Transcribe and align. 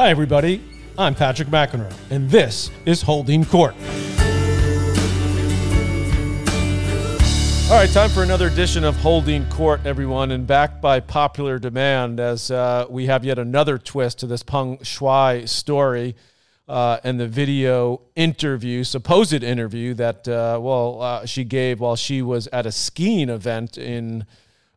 Hi, 0.00 0.08
everybody. 0.08 0.62
I'm 0.96 1.14
Patrick 1.14 1.48
McEnroe, 1.48 1.92
and 2.08 2.30
this 2.30 2.70
is 2.86 3.02
Holding 3.02 3.44
Court. 3.44 3.74
All 7.68 7.76
right, 7.76 7.90
time 7.90 8.08
for 8.08 8.22
another 8.22 8.46
edition 8.46 8.82
of 8.82 8.96
Holding 8.96 9.46
Court, 9.50 9.82
everyone, 9.84 10.30
and 10.30 10.46
backed 10.46 10.80
by 10.80 11.00
popular 11.00 11.58
demand 11.58 12.18
as 12.18 12.50
uh, 12.50 12.86
we 12.88 13.04
have 13.08 13.26
yet 13.26 13.38
another 13.38 13.76
twist 13.76 14.20
to 14.20 14.26
this 14.26 14.42
Peng 14.42 14.78
Shuai 14.78 15.46
story 15.46 16.16
uh, 16.66 17.00
and 17.04 17.20
the 17.20 17.28
video 17.28 18.00
interview, 18.16 18.84
supposed 18.84 19.42
interview 19.42 19.92
that, 19.92 20.26
uh, 20.26 20.58
well, 20.62 21.02
uh, 21.02 21.26
she 21.26 21.44
gave 21.44 21.78
while 21.78 21.96
she 21.96 22.22
was 22.22 22.46
at 22.54 22.64
a 22.64 22.72
skiing 22.72 23.28
event 23.28 23.76
in 23.76 24.24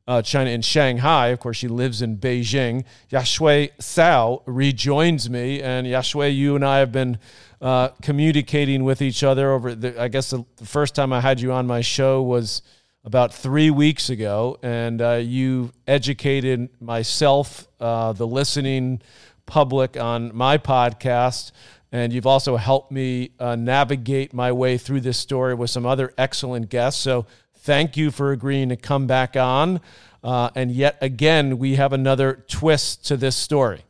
uh, 0.08 0.22
China 0.22 0.50
in 0.50 0.62
Shanghai. 0.62 1.28
Of 1.28 1.40
course, 1.40 1.58
she 1.58 1.68
lives 1.68 2.02
in 2.02 2.18
Beijing. 2.18 2.84
Yaxue 3.10 3.70
Cao 3.80 4.44
rejoins 4.46 5.30
me, 5.30 5.62
and 5.62 5.88
Yaxue, 5.88 6.36
you 6.36 6.56
and 6.56 6.66
I 6.66 6.80
have 6.80 6.92
been 6.92 7.18
uh, 7.62 7.90
communicating 8.02 8.84
with 8.84 9.02
each 9.02 9.24
other 9.24 9.52
over. 9.52 9.74
The, 9.74 10.00
I 10.02 10.10
guess 10.10 10.32
the, 10.32 10.44
the, 10.58 10.66
first 10.66 10.96
time 10.96 11.14
I 11.14 11.22
had 11.22 11.40
you 11.40 11.54
on 11.54 11.66
my 11.66 11.82
show 11.82 12.22
was 12.22 12.62
about 13.06 13.34
three 13.34 13.70
weeks 13.70 14.10
ago, 14.10 14.58
and 14.62 15.02
uh, 15.02 15.14
you 15.14 15.72
educated 15.88 16.70
myself, 16.82 17.68
uh, 17.80 18.14
the 18.14 18.28
listening 18.28 19.02
public, 19.46 19.98
on 19.98 20.36
my 20.36 20.58
podcast. 20.58 21.52
And 21.94 22.12
you've 22.12 22.26
also 22.26 22.58
helped 22.58 22.92
me 22.92 23.32
uh, 23.40 23.56
navigate 23.56 24.34
my 24.34 24.52
way 24.52 24.80
through 24.80 25.02
this 25.02 25.18
story 25.20 25.54
with 25.54 25.70
some 25.70 25.86
other 25.86 26.12
excellent 26.18 26.70
guests. 26.70 27.00
So 27.00 27.28
Thank 27.64 27.96
you 27.96 28.12
for 28.12 28.34
agreeing 28.34 28.68
to 28.70 28.76
come 28.76 29.08
back 29.08 29.38
on. 29.38 29.80
Uh, 30.22 30.50
and 30.54 30.70
yet 30.70 30.98
again, 31.00 31.58
we 31.58 31.76
have 31.76 31.94
another 31.94 32.44
twist 32.50 33.06
to 33.08 33.16
this 33.16 33.38
story. 33.38 33.84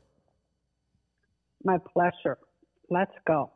My 1.64 1.80
pleasure. 1.80 2.38
Let's 2.92 3.16
go. 3.25 3.50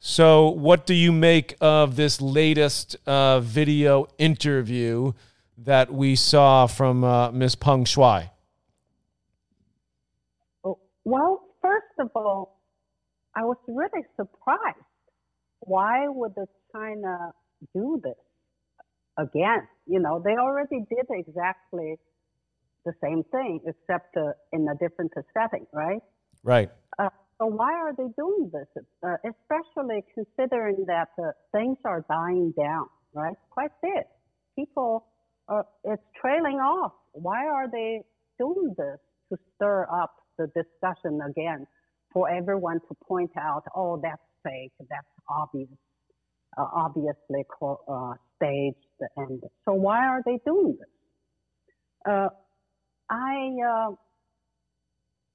So, 0.00 0.48
what 0.48 0.86
do 0.86 0.94
you 0.94 1.12
make 1.12 1.56
of 1.60 1.96
this 1.96 2.22
latest 2.22 2.96
uh, 3.04 3.40
video 3.40 4.08
interview 4.16 5.12
that 5.58 5.92
we 5.92 6.16
saw 6.16 6.66
from 6.66 7.04
uh, 7.04 7.30
Ms. 7.30 7.54
Peng 7.54 7.84
Shuai? 7.84 8.30
Oh, 10.64 10.78
well, 11.04 11.42
first 11.60 11.92
of 11.98 12.10
all, 12.14 12.62
I 13.36 13.44
was 13.44 13.58
really 13.68 14.06
surprised. 14.16 14.78
Why 15.60 16.08
would 16.08 16.32
China 16.72 17.32
do 17.74 18.00
this? 18.02 18.14
Again. 19.18 19.66
You 19.86 20.00
know, 20.00 20.22
they 20.24 20.36
already 20.36 20.84
did 20.88 21.06
exactly 21.10 21.96
the 22.84 22.92
same 23.02 23.22
thing, 23.30 23.60
except 23.66 24.16
uh, 24.16 24.32
in 24.52 24.66
a 24.68 24.74
different 24.76 25.12
setting, 25.34 25.66
right? 25.72 26.00
Right. 26.42 26.70
Uh, 26.98 27.10
so 27.38 27.46
why 27.46 27.72
are 27.72 27.94
they 27.94 28.08
doing 28.16 28.50
this? 28.52 28.84
Uh, 29.02 29.16
especially 29.24 30.04
considering 30.14 30.84
that 30.86 31.08
uh, 31.18 31.32
things 31.52 31.76
are 31.84 32.04
dying 32.08 32.54
down, 32.56 32.86
right? 33.12 33.36
Quite 33.50 33.70
a 33.82 33.86
bit. 33.86 34.06
People, 34.56 35.06
are, 35.48 35.66
it's 35.84 36.02
trailing 36.20 36.56
off. 36.56 36.92
Why 37.12 37.46
are 37.46 37.70
they 37.70 38.02
doing 38.38 38.74
this 38.76 38.98
to 39.30 39.38
stir 39.56 39.86
up 39.92 40.14
the 40.38 40.46
discussion 40.46 41.20
again? 41.28 41.66
For 42.12 42.30
everyone 42.30 42.80
to 42.88 42.94
point 43.06 43.32
out, 43.38 43.64
oh, 43.76 44.00
that's 44.02 44.22
fake, 44.42 44.72
that's 44.78 45.06
obvious, 45.28 45.68
uh, 46.56 46.66
obviously 46.74 47.44
uh, 47.60 48.14
staged, 48.38 48.76
and 49.16 49.42
so 49.64 49.72
why 49.72 50.06
are 50.06 50.22
they 50.24 50.38
doing 50.46 50.76
this? 50.78 50.88
Uh, 52.08 52.28
I 53.10 53.50
uh, 53.66 53.90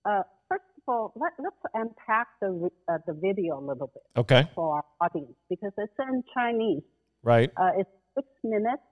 uh, 0.10 0.24
first 0.50 0.64
of 0.78 0.84
all 0.88 1.14
let, 1.16 1.34
us 1.46 1.54
unpack 1.74 2.28
the 2.42 2.70
uh, 2.90 2.98
the 3.06 3.14
video 3.14 3.60
a 3.60 3.64
little 3.64 3.92
bit. 3.94 4.04
Okay. 4.18 4.48
For 4.56 4.78
our 4.78 4.86
audience, 5.02 5.36
because 5.50 5.72
it's 5.78 5.94
in 6.00 6.24
Chinese. 6.34 6.84
Right. 7.24 7.52
Uh, 7.56 7.72
it's 7.78 7.90
six 8.16 8.28
minutes, 8.44 8.84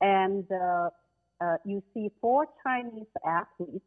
and 0.00 0.44
you 1.64 1.82
see 1.94 2.08
four 2.20 2.46
Chinese 2.64 3.06
athletes 3.26 3.84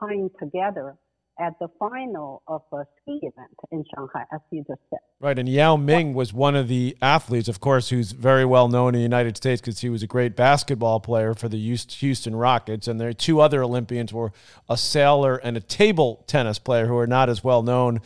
hanging 0.00 0.30
together 0.40 0.96
at 1.40 1.58
the 1.58 1.68
final 1.78 2.42
of 2.46 2.62
a 2.72 2.84
ski 3.00 3.18
event 3.22 3.50
in 3.72 3.84
Shanghai, 3.94 4.24
as 4.32 4.40
you 4.50 4.64
just 4.68 4.80
said. 4.88 5.00
Right, 5.20 5.38
and 5.38 5.48
Yao 5.48 5.76
Ming 5.76 6.14
was 6.14 6.32
one 6.32 6.54
of 6.54 6.68
the 6.68 6.96
athletes, 7.02 7.48
of 7.48 7.60
course, 7.60 7.88
who's 7.88 8.12
very 8.12 8.44
well 8.44 8.68
known 8.68 8.94
in 8.94 9.00
the 9.00 9.02
United 9.02 9.36
States 9.36 9.60
because 9.60 9.80
he 9.80 9.88
was 9.88 10.02
a 10.02 10.06
great 10.06 10.36
basketball 10.36 11.00
player 11.00 11.34
for 11.34 11.48
the 11.48 11.58
Houston 11.58 12.36
Rockets. 12.36 12.86
And 12.86 13.00
there 13.00 13.08
are 13.08 13.14
two 13.14 13.40
other 13.40 13.62
Olympians 13.62 14.12
were 14.12 14.32
a 14.68 14.76
sailor 14.76 15.36
and 15.36 15.56
a 15.56 15.60
table 15.60 16.24
tennis 16.26 16.58
player 16.58 16.86
who 16.86 16.96
are 16.98 17.06
not 17.06 17.28
as 17.28 17.42
well 17.42 17.62
known 17.62 18.00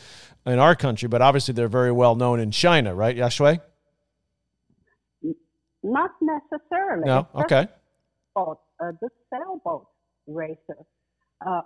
in 0.47 0.59
our 0.59 0.75
country, 0.75 1.09
but 1.09 1.21
obviously 1.21 1.53
they're 1.53 1.69
very 1.69 1.93
well 1.93 2.15
known 2.15 2.41
in 2.41 2.51
China, 2.51 2.95
right, 2.95 3.17
Yaxue? 3.17 3.61
Not 5.83 6.11
necessarily. 6.21 7.05
No, 7.05 7.29
okay. 7.35 7.69
Boat, 8.35 8.59
uh, 8.81 8.93
the 9.01 9.09
sailboat 9.31 9.87
racer. 10.27 10.79
Uh, 11.45 11.61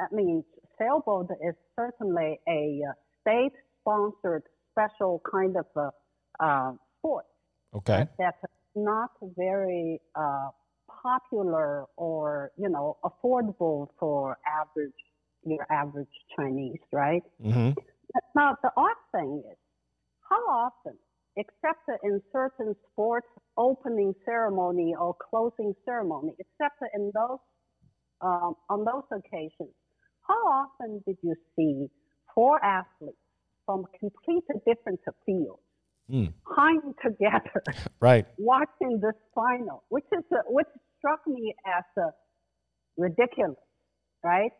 I 0.00 0.06
mean, 0.12 0.44
sailboat 0.78 1.28
is 1.46 1.54
certainly 1.76 2.38
a 2.48 2.80
uh, 2.88 2.92
state-sponsored 3.20 4.42
special 4.72 5.22
kind 5.30 5.56
of 5.56 5.66
a, 5.76 6.44
uh, 6.44 6.72
sport. 6.98 7.26
Okay. 7.74 8.06
That's 8.18 8.36
not 8.74 9.10
very 9.36 10.00
uh, 10.14 10.48
popular 10.88 11.84
or 11.96 12.52
you 12.56 12.68
know 12.68 12.96
affordable 13.04 13.88
for 13.98 14.38
average 14.46 14.92
your 15.44 15.66
average 15.70 16.08
Chinese, 16.36 16.80
right? 16.92 17.22
Mm-hmm. 17.44 17.72
Now 18.34 18.56
the 18.62 18.70
odd 18.76 18.96
thing 19.12 19.42
is, 19.50 19.58
how 20.28 20.40
often, 20.48 20.96
except 21.36 21.88
in 22.02 22.22
certain 22.32 22.74
sports 22.92 23.26
opening 23.56 24.14
ceremony 24.24 24.94
or 24.98 25.14
closing 25.30 25.74
ceremony, 25.84 26.34
except 26.38 26.82
in 26.94 27.12
those 27.14 27.38
um, 28.20 28.54
on 28.70 28.84
those 28.84 29.04
occasions, 29.12 29.74
how 30.26 30.34
often 30.34 31.02
did 31.06 31.16
you 31.22 31.34
see 31.56 31.86
four 32.34 32.62
athletes 32.64 33.18
from 33.66 33.84
completely 33.98 34.60
different 34.66 35.00
fields 35.24 35.62
mm. 36.10 36.32
hanging 36.56 36.94
together, 37.02 37.62
right, 38.00 38.26
watching 38.38 39.00
this 39.00 39.14
final, 39.34 39.84
which 39.88 40.04
is 40.12 40.24
which 40.46 40.66
struck 40.98 41.20
me 41.26 41.54
as 41.66 41.84
a 41.98 42.08
ridiculous, 42.96 43.56
right? 44.22 44.52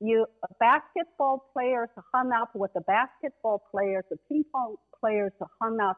You 0.00 0.26
basketball 0.58 1.50
players 1.52 1.88
hung 2.12 2.32
out 2.34 2.48
with 2.54 2.72
the 2.74 2.80
basketball 2.82 3.62
players, 3.70 4.04
the 4.10 4.16
ping 4.28 4.44
pong 4.52 4.76
players 4.98 5.32
hung 5.60 5.78
out. 5.80 5.96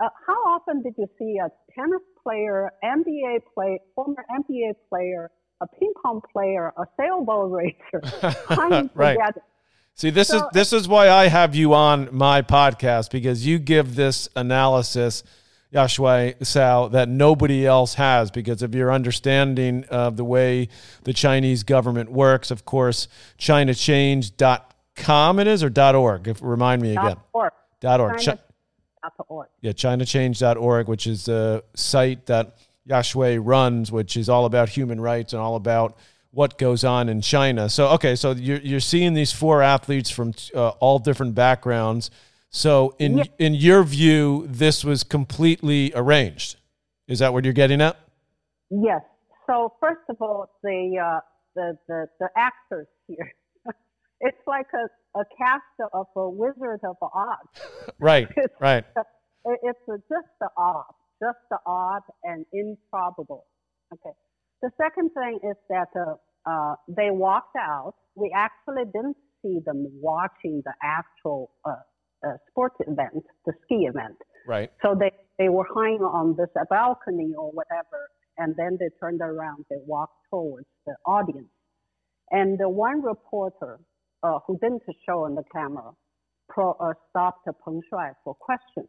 Uh, 0.00 0.08
how 0.26 0.38
often 0.46 0.82
did 0.82 0.94
you 0.96 1.06
see 1.18 1.38
a 1.42 1.48
tennis 1.74 2.02
player, 2.22 2.70
NBA 2.84 3.40
play, 3.54 3.80
former 3.96 4.24
NBA 4.30 4.74
player, 4.88 5.30
a 5.60 5.66
ping 5.66 5.92
pong 6.02 6.22
player, 6.32 6.72
a 6.76 6.86
sailboat 6.96 7.52
racer, 7.92 8.02
right. 8.94 9.14
together. 9.14 9.42
See, 9.94 10.10
this 10.10 10.28
so, 10.28 10.36
is 10.36 10.42
this 10.52 10.72
is 10.72 10.86
why 10.86 11.10
I 11.10 11.26
have 11.26 11.56
you 11.56 11.74
on 11.74 12.08
my 12.12 12.42
podcast 12.42 13.10
because 13.10 13.44
you 13.44 13.58
give 13.58 13.96
this 13.96 14.28
analysis, 14.36 15.24
Yaxue 15.74 16.38
Cao, 16.38 16.92
that 16.92 17.08
nobody 17.08 17.66
else 17.66 17.94
has 17.94 18.30
because 18.30 18.62
of 18.62 18.76
your 18.76 18.92
understanding 18.92 19.84
of 19.90 20.16
the 20.16 20.24
way 20.24 20.68
the 21.02 21.12
Chinese 21.12 21.64
government 21.64 22.12
works. 22.12 22.52
Of 22.52 22.64
course, 22.64 23.08
ChinaChange.com 23.38 25.40
it 25.40 25.48
is 25.48 25.64
or 25.64 25.96
.org. 25.96 26.28
If, 26.28 26.40
remind 26.42 26.80
me 26.80 26.92
again. 26.92 27.16
.org. 27.32 27.50
.org. 27.82 28.20
China, 28.20 28.38
.org. 29.28 29.48
Yeah, 29.62 29.72
ChinaChange.org, 29.72 30.86
which 30.86 31.08
is 31.08 31.26
a 31.26 31.64
site 31.74 32.26
that– 32.26 32.56
Yashui 32.88 33.40
runs, 33.42 33.92
which 33.92 34.16
is 34.16 34.28
all 34.28 34.44
about 34.44 34.70
human 34.70 35.00
rights 35.00 35.32
and 35.32 35.40
all 35.42 35.56
about 35.56 35.96
what 36.30 36.58
goes 36.58 36.84
on 36.84 37.08
in 37.08 37.20
China. 37.20 37.68
So, 37.68 37.88
okay, 37.90 38.14
so 38.14 38.32
you're, 38.32 38.60
you're 38.60 38.80
seeing 38.80 39.14
these 39.14 39.32
four 39.32 39.62
athletes 39.62 40.10
from 40.10 40.34
uh, 40.54 40.70
all 40.80 40.98
different 40.98 41.34
backgrounds. 41.34 42.10
So, 42.50 42.94
in 42.98 43.24
in 43.38 43.54
your 43.54 43.82
view, 43.82 44.46
this 44.48 44.82
was 44.82 45.04
completely 45.04 45.92
arranged. 45.94 46.56
Is 47.06 47.18
that 47.18 47.34
what 47.34 47.44
you're 47.44 47.52
getting 47.52 47.82
at? 47.82 47.98
Yes. 48.70 49.02
So, 49.46 49.74
first 49.80 50.00
of 50.08 50.16
all, 50.20 50.48
the 50.62 50.98
uh, 50.98 51.20
the, 51.54 51.78
the 51.88 52.06
the 52.20 52.28
actors 52.36 52.86
here, 53.06 53.32
it's 54.20 54.38
like 54.46 54.68
a, 54.72 55.18
a 55.18 55.24
cast 55.36 55.92
of 55.92 56.06
a 56.16 56.28
Wizard 56.30 56.80
of 56.84 56.96
Oz. 57.02 57.36
right. 57.98 58.28
It's, 58.36 58.54
right. 58.58 58.84
It's 59.44 59.78
just 59.86 60.28
the 60.40 60.48
Oz 60.56 60.84
just 61.22 61.38
the 61.50 61.58
odd 61.66 62.02
and 62.24 62.44
improbable. 62.52 63.46
Okay. 63.92 64.14
The 64.62 64.70
second 64.76 65.10
thing 65.10 65.38
is 65.42 65.56
that 65.68 65.88
uh, 65.96 66.14
uh, 66.48 66.74
they 66.88 67.10
walked 67.10 67.56
out. 67.56 67.94
We 68.14 68.32
actually 68.34 68.84
didn't 68.92 69.16
see 69.42 69.58
them 69.64 69.86
watching 70.00 70.62
the 70.64 70.72
actual 70.82 71.50
uh, 71.64 71.74
uh 72.26 72.36
sports 72.50 72.76
event, 72.80 73.24
the 73.46 73.52
ski 73.64 73.86
event. 73.86 74.16
Right. 74.46 74.70
So 74.82 74.96
they, 74.98 75.12
they 75.38 75.48
were 75.48 75.66
hanging 75.76 76.02
on 76.02 76.34
this 76.36 76.48
balcony 76.68 77.34
or 77.38 77.52
whatever, 77.52 78.10
and 78.38 78.54
then 78.56 78.76
they 78.80 78.88
turned 78.98 79.20
around. 79.20 79.64
They 79.70 79.76
walked 79.86 80.16
towards 80.30 80.66
the 80.86 80.94
audience. 81.06 81.48
And 82.30 82.58
the 82.58 82.68
one 82.68 83.02
reporter 83.02 83.78
uh, 84.22 84.38
who 84.46 84.58
didn't 84.58 84.82
show 85.06 85.24
on 85.24 85.34
the 85.34 85.44
camera, 85.52 85.92
pro, 86.48 86.72
uh, 86.72 86.94
stopped 87.10 87.46
Peng 87.64 87.80
Shuai 87.92 88.12
for 88.24 88.34
questions. 88.34 88.88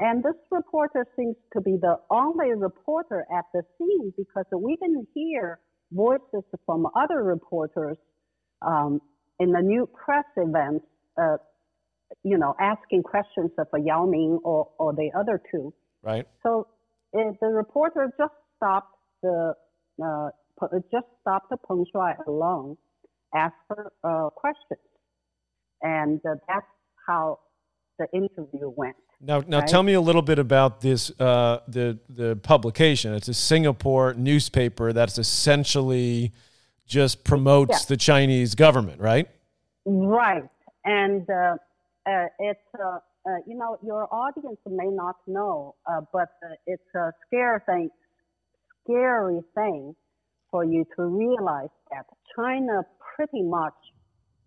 And 0.00 0.24
this 0.24 0.34
reporter 0.50 1.06
seems 1.14 1.36
to 1.52 1.60
be 1.60 1.76
the 1.80 1.96
only 2.10 2.54
reporter 2.56 3.26
at 3.36 3.44
the 3.52 3.62
scene 3.76 4.12
because 4.16 4.46
we 4.50 4.76
didn't 4.76 5.06
hear 5.14 5.60
voices 5.92 6.42
from 6.64 6.86
other 6.96 7.22
reporters 7.22 7.98
um, 8.62 9.00
in 9.38 9.52
the 9.52 9.60
new 9.60 9.86
press 9.86 10.24
events, 10.38 10.86
uh, 11.20 11.36
you 12.22 12.38
know, 12.38 12.54
asking 12.58 13.02
questions 13.02 13.50
of 13.58 13.66
Yao 13.84 14.06
Ming 14.06 14.38
or, 14.42 14.68
or 14.78 14.94
the 14.94 15.10
other 15.18 15.40
two. 15.50 15.72
Right. 16.02 16.26
So 16.42 16.66
it, 17.12 17.36
the 17.40 17.48
reporter 17.48 18.10
just 18.18 18.32
stopped 18.56 18.96
the 19.22 19.54
uh, 20.02 20.30
just 20.90 21.06
stopped 21.20 21.50
the 21.50 21.56
Peng 21.68 21.84
Shuai 21.94 22.14
alone, 22.26 22.76
asked 23.34 23.54
her 23.68 23.92
uh, 24.02 24.30
questions, 24.30 24.80
and 25.82 26.20
uh, 26.26 26.36
that's 26.48 26.66
how 27.06 27.38
the 27.98 28.06
interview 28.12 28.70
went. 28.74 28.96
Now, 29.20 29.42
now 29.46 29.58
right? 29.58 29.68
tell 29.68 29.82
me 29.82 29.92
a 29.92 30.00
little 30.00 30.22
bit 30.22 30.38
about 30.38 30.80
this 30.80 31.10
uh, 31.20 31.60
the 31.68 31.98
the 32.08 32.36
publication. 32.36 33.12
It's 33.14 33.28
a 33.28 33.34
Singapore 33.34 34.14
newspaper 34.14 34.92
that's 34.94 35.18
essentially 35.18 36.32
just 36.86 37.22
promotes 37.22 37.82
yeah. 37.82 37.86
the 37.88 37.96
Chinese 37.98 38.54
government, 38.54 39.00
right? 39.00 39.28
Right, 39.84 40.48
and 40.84 41.28
uh, 41.28 41.56
uh, 42.06 42.26
it's 42.38 42.60
uh, 42.74 42.98
uh, 43.28 43.30
you 43.46 43.56
know 43.58 43.78
your 43.84 44.08
audience 44.12 44.58
may 44.66 44.88
not 44.88 45.16
know, 45.26 45.74
uh, 45.86 46.00
but 46.12 46.30
it's 46.66 46.94
a 46.94 47.12
scary 47.26 47.60
thing, 47.66 47.90
scary 48.84 49.40
thing 49.54 49.94
for 50.50 50.64
you 50.64 50.86
to 50.96 51.02
realize 51.02 51.68
that 51.90 52.06
China 52.34 52.82
pretty 53.14 53.42
much 53.42 53.74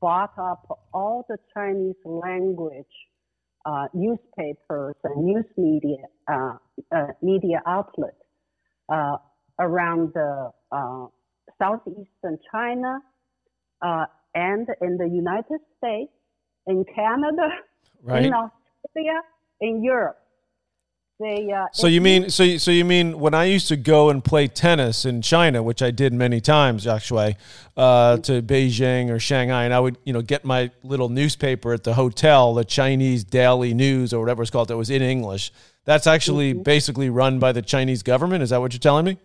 bought 0.02 0.34
up 0.40 0.80
all 0.94 1.26
the 1.30 1.38
Chinese 1.54 1.96
language 2.04 2.86
uh, 3.66 3.88
newspapers 3.94 4.96
and 5.04 5.26
news 5.26 5.46
media 5.58 6.06
uh, 6.32 6.54
uh, 6.92 7.08
media 7.22 7.62
outlets 7.66 8.16
uh, 8.90 9.18
around 9.60 10.12
the 10.14 10.52
uh, 10.72 11.06
southeastern 11.60 12.38
China 12.52 13.00
uh, 13.82 14.06
and 14.36 14.68
in 14.82 14.98
the 14.98 15.08
United 15.08 15.60
States, 15.78 16.12
in 16.68 16.84
Canada, 16.96 17.50
right. 18.02 18.26
in 18.26 18.34
Australia, 18.34 19.22
in 19.62 19.84
Europe. 19.84 20.23
They, 21.20 21.52
uh, 21.52 21.68
so 21.72 21.86
you 21.86 22.02
mean 22.02 22.30
so 22.32 22.44
you, 22.44 22.58
so 22.58 22.72
you 22.72 22.84
mean 22.84 23.20
when 23.20 23.36
I 23.36 23.46
used 23.46 23.68
to 23.68 23.78
go 23.78 24.10
and 24.10 24.24
play 24.24 24.48
tennis 24.48 25.06
in 25.06 25.22
China, 25.22 25.62
which 25.62 25.82
I 25.82 25.92
did 25.92 26.12
many 26.12 26.42
times 26.42 26.88
actually, 26.88 27.38
uh, 27.78 28.18
to 28.18 28.42
Beijing 28.42 29.10
or 29.10 29.20
Shanghai, 29.20 29.64
and 29.64 29.74
I 29.74 29.80
would 29.80 29.98
you 30.06 30.12
know 30.12 30.24
get 30.24 30.44
my 30.44 30.72
little 30.82 31.10
newspaper 31.10 31.72
at 31.72 31.84
the 31.84 31.94
hotel, 31.94 32.56
the 32.56 32.66
Chinese 32.66 33.24
Daily 33.24 33.74
News 33.74 34.12
or 34.12 34.22
whatever 34.22 34.42
it's 34.42 34.52
called, 34.52 34.70
that 34.70 34.78
was 34.78 34.90
in 34.90 35.04
English. 35.04 35.52
That's 35.86 36.08
actually 36.08 36.54
mm-hmm. 36.54 36.64
basically 36.64 37.10
run 37.10 37.40
by 37.40 37.52
the 37.52 37.62
Chinese 37.62 38.02
government. 38.02 38.42
Is 38.42 38.50
that 38.50 38.60
what 38.60 38.74
you're 38.74 38.80
telling 38.80 39.06
me? 39.06 39.18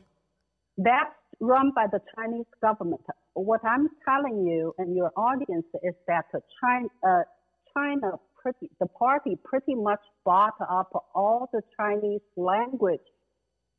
That's 0.76 1.14
run 1.40 1.73
by 1.75 1.87
the 1.90 2.00
Chinese 2.14 2.46
government. 2.61 3.00
What 3.35 3.64
I'm 3.64 3.88
telling 4.05 4.46
you 4.46 4.75
and 4.79 4.96
your 4.96 5.12
audience 5.17 5.67
is 5.82 5.94
that 6.06 6.26
China, 6.61 6.88
uh, 7.06 7.23
China 7.75 8.12
pretty, 8.40 8.70
the 8.81 8.87
party 8.87 9.37
pretty 9.44 9.75
much 9.75 10.00
bought 10.25 10.55
up 10.61 10.90
all 11.14 11.49
the 11.52 11.62
Chinese 11.79 12.20
language 12.37 13.00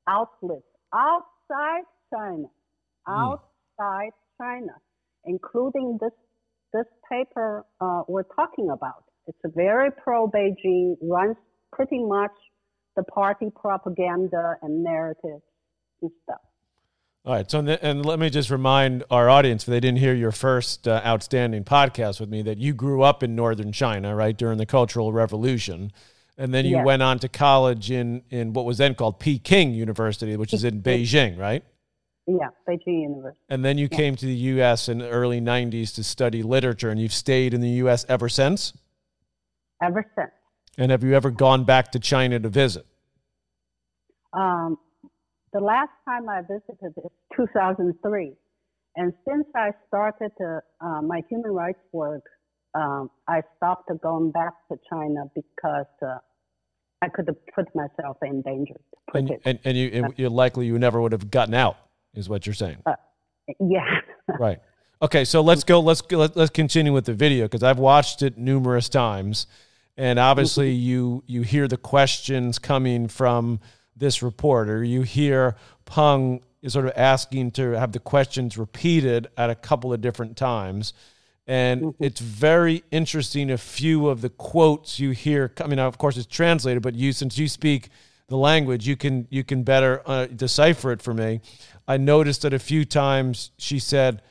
outlets 0.07 0.63
outside 0.93 1.83
China, 2.13 2.47
hmm. 3.07 3.11
outside 3.11 4.11
China, 4.39 4.73
including 5.25 5.97
this 6.01 6.11
this 6.73 6.85
paper 7.11 7.65
uh, 7.81 8.03
we're 8.07 8.23
talking 8.35 8.69
about. 8.69 9.03
It's 9.27 9.39
a 9.43 9.49
very 9.49 9.89
pro 9.91 10.27
Beijing, 10.27 10.95
runs 11.01 11.35
pretty 11.73 12.03
much 12.03 12.31
the 12.95 13.03
party 13.03 13.47
propaganda 13.55 14.55
and 14.61 14.83
narrative 14.83 15.41
and 16.01 16.11
stuff. 16.23 16.41
All 17.25 17.33
right. 17.33 17.49
So, 17.49 17.59
and 17.59 18.05
let 18.05 18.17
me 18.17 18.29
just 18.29 18.49
remind 18.49 19.03
our 19.11 19.29
audience, 19.29 19.63
if 19.63 19.67
they 19.67 19.79
didn't 19.79 19.99
hear 19.99 20.13
your 20.13 20.31
first 20.31 20.87
uh, 20.87 21.01
outstanding 21.05 21.63
podcast 21.63 22.19
with 22.19 22.29
me, 22.29 22.41
that 22.43 22.57
you 22.57 22.73
grew 22.73 23.03
up 23.03 23.23
in 23.23 23.35
northern 23.35 23.71
China, 23.71 24.15
right, 24.15 24.35
during 24.35 24.57
the 24.57 24.65
Cultural 24.65 25.11
Revolution. 25.11 25.91
And 26.37 26.53
then 26.53 26.63
you 26.63 26.77
yes. 26.77 26.85
went 26.85 27.03
on 27.03 27.19
to 27.19 27.27
college 27.27 27.91
in, 27.91 28.23
in 28.29 28.53
what 28.53 28.63
was 28.63 28.77
then 28.77 28.95
called 28.95 29.19
Peking 29.19 29.73
University, 29.73 30.37
which 30.37 30.53
is 30.53 30.63
in 30.63 30.81
Beijing, 30.81 31.37
right? 31.37 31.63
Yeah, 32.25 32.47
Beijing 32.67 33.01
University. 33.01 33.41
And 33.49 33.65
then 33.65 33.77
you 33.77 33.89
yeah. 33.91 33.97
came 33.97 34.15
to 34.15 34.25
the 34.25 34.35
U.S. 34.35 34.87
in 34.87 34.99
the 34.99 35.09
early 35.09 35.41
90s 35.41 35.93
to 35.95 36.03
study 36.03 36.41
literature, 36.41 36.89
and 36.89 37.01
you've 37.01 37.13
stayed 37.13 37.53
in 37.53 37.59
the 37.59 37.69
U.S. 37.69 38.05
ever 38.07 38.29
since? 38.29 38.71
Ever 39.83 40.05
since. 40.15 40.31
And 40.77 40.91
have 40.91 41.03
you 41.03 41.13
ever 41.13 41.31
gone 41.31 41.65
back 41.65 41.91
to 41.91 41.99
China 41.99 42.39
to 42.39 42.47
visit? 42.47 42.85
Um, 44.31 44.77
the 45.53 45.59
last 45.59 45.91
time 46.07 46.29
I 46.29 46.41
visited 46.41 46.93
is 46.97 47.11
2003. 47.35 48.33
And 48.95 49.13
since 49.27 49.45
I 49.55 49.71
started 49.87 50.31
uh, 50.41 51.01
my 51.01 51.21
human 51.29 51.51
rights 51.51 51.79
work, 51.91 52.23
um, 52.75 53.09
I 53.27 53.41
stopped 53.57 53.89
going 54.01 54.31
back 54.31 54.53
to 54.71 54.77
China 54.91 55.23
because 55.33 55.85
uh, 56.05 56.17
I 57.01 57.09
could 57.09 57.27
have 57.27 57.37
put 57.55 57.73
myself 57.73 58.17
in 58.23 58.41
danger. 58.41 58.75
And, 59.13 59.37
and, 59.45 59.59
and, 59.63 59.77
you, 59.77 59.89
and 59.93 60.13
you're 60.17 60.29
likely 60.29 60.65
you 60.65 60.77
never 60.77 61.01
would 61.01 61.11
have 61.11 61.31
gotten 61.31 61.53
out, 61.53 61.77
is 62.13 62.29
what 62.29 62.45
you're 62.45 62.53
saying. 62.53 62.77
Uh, 62.85 62.93
yeah. 63.59 64.01
right. 64.39 64.59
Okay, 65.01 65.23
so 65.23 65.41
let's 65.41 65.63
go. 65.63 65.79
Let's 65.79 66.01
go, 66.01 66.17
let's 66.17 66.49
continue 66.49 66.91
with 66.91 67.05
the 67.05 67.13
video 67.13 67.45
because 67.45 67.63
I've 67.63 67.79
watched 67.79 68.21
it 68.21 68.37
numerous 68.37 68.89
times, 68.89 69.47
and 69.95 70.19
obviously 70.19 70.71
you 70.89 71.23
you 71.25 71.41
hear 71.41 71.69
the 71.69 71.77
questions 71.77 72.59
coming 72.59 73.07
from 73.07 73.61
this 73.99 74.23
reporter. 74.23 74.83
You 74.83 75.03
hear 75.03 75.55
Peng 75.85 76.41
is 76.61 76.73
sort 76.73 76.85
of 76.85 76.93
asking 76.95 77.51
to 77.51 77.71
have 77.71 77.91
the 77.91 77.99
questions 77.99 78.57
repeated 78.57 79.27
at 79.37 79.49
a 79.49 79.55
couple 79.55 79.93
of 79.93 80.01
different 80.01 80.35
times. 80.35 80.93
And 81.47 81.81
mm-hmm. 81.81 82.03
it's 82.03 82.19
very 82.19 82.83
interesting. 82.91 83.49
A 83.49 83.57
few 83.57 84.07
of 84.07 84.21
the 84.21 84.29
quotes 84.29 84.99
you 84.99 85.11
hear. 85.11 85.51
I 85.59 85.67
mean, 85.67 85.79
of 85.79 85.97
course, 85.97 86.17
it's 86.17 86.27
translated, 86.27 86.83
but 86.83 86.95
you, 86.95 87.11
since 87.11 87.37
you 87.37 87.47
speak 87.47 87.89
the 88.27 88.37
language, 88.37 88.87
you 88.87 88.95
can 88.95 89.27
you 89.31 89.43
can 89.43 89.63
better 89.63 90.01
uh, 90.05 90.27
decipher 90.27 90.91
it 90.91 91.01
for 91.01 91.13
me. 91.13 91.41
I 91.87 91.97
noticed 91.97 92.43
that 92.43 92.53
a 92.53 92.59
few 92.59 92.85
times 92.85 93.51
she 93.57 93.79
said, 93.79 94.21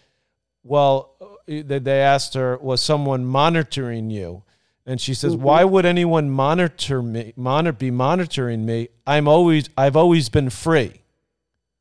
"Well," 0.62 1.17
uh, 1.21 1.62
they 1.67 2.00
asked 2.00 2.35
her, 2.35 2.56
"Was 2.59 2.81
someone 2.81 3.25
monitoring 3.25 4.11
you?" 4.11 4.45
And 4.88 4.99
she 5.00 5.12
says, 5.12 5.35
mm-hmm. 5.35 5.45
"Why 5.45 5.64
would 5.64 5.85
anyone 5.85 6.30
monitor 6.30 7.02
me? 7.02 7.35
Monitor 7.37 7.76
be 7.76 7.90
monitoring 7.90 8.64
me? 8.64 8.88
I'm 9.07 9.28
always 9.28 9.68
I've 9.76 9.97
always 9.97 10.30
been 10.30 10.49
free," 10.49 11.02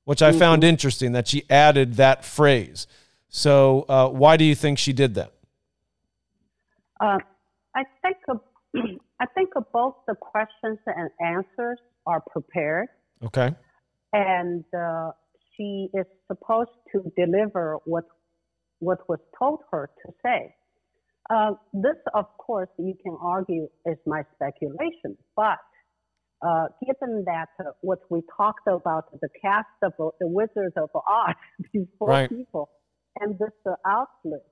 which 0.03 0.21
I 0.21 0.31
mm-hmm. 0.31 0.39
found 0.39 0.63
interesting 0.63 1.13
that 1.13 1.27
she 1.27 1.43
added 1.49 1.95
that 1.95 2.25
phrase. 2.25 2.85
So, 3.29 3.85
uh, 3.87 4.09
why 4.09 4.35
do 4.35 4.43
you 4.43 4.55
think 4.55 4.77
she 4.77 4.91
did 4.91 5.15
that? 5.15 5.31
Uh, 6.99 7.19
I 7.75 7.83
think 8.01 8.17
I 9.21 9.25
think 9.33 9.51
both 9.71 9.95
the 10.05 10.15
questions 10.15 10.79
and 10.85 11.09
answers 11.21 11.79
are 12.05 12.21
prepared. 12.29 12.87
Okay. 13.23 13.55
And 14.11 14.65
uh, 14.77 15.11
she 15.55 15.89
is 15.93 16.05
supposed 16.27 16.71
to 16.91 17.11
deliver 17.15 17.77
what 17.85 18.03
what 18.79 19.07
was 19.07 19.19
told 19.39 19.61
her 19.71 19.89
to 20.05 20.13
say. 20.21 20.53
Uh, 21.29 21.51
this, 21.73 21.97
of 22.13 22.25
course, 22.37 22.69
you 22.77 22.93
can 23.03 23.17
argue 23.21 23.67
is 23.85 23.97
my 24.05 24.23
speculation, 24.35 25.17
but 25.35 25.59
uh, 26.45 26.67
given 26.85 27.23
that 27.25 27.49
uh, 27.59 27.71
what 27.81 27.99
we 28.09 28.21
talked 28.37 28.67
about 28.67 29.05
the 29.21 29.29
cast 29.41 29.67
of 29.83 29.93
the 29.97 30.27
Wizards 30.27 30.73
of 30.77 30.89
Oz, 30.95 31.35
these 31.73 31.87
four 31.97 32.09
right. 32.09 32.29
people, 32.29 32.69
and 33.19 33.37
this 33.39 33.51
uh, 33.65 33.73
outlet, 33.85 34.45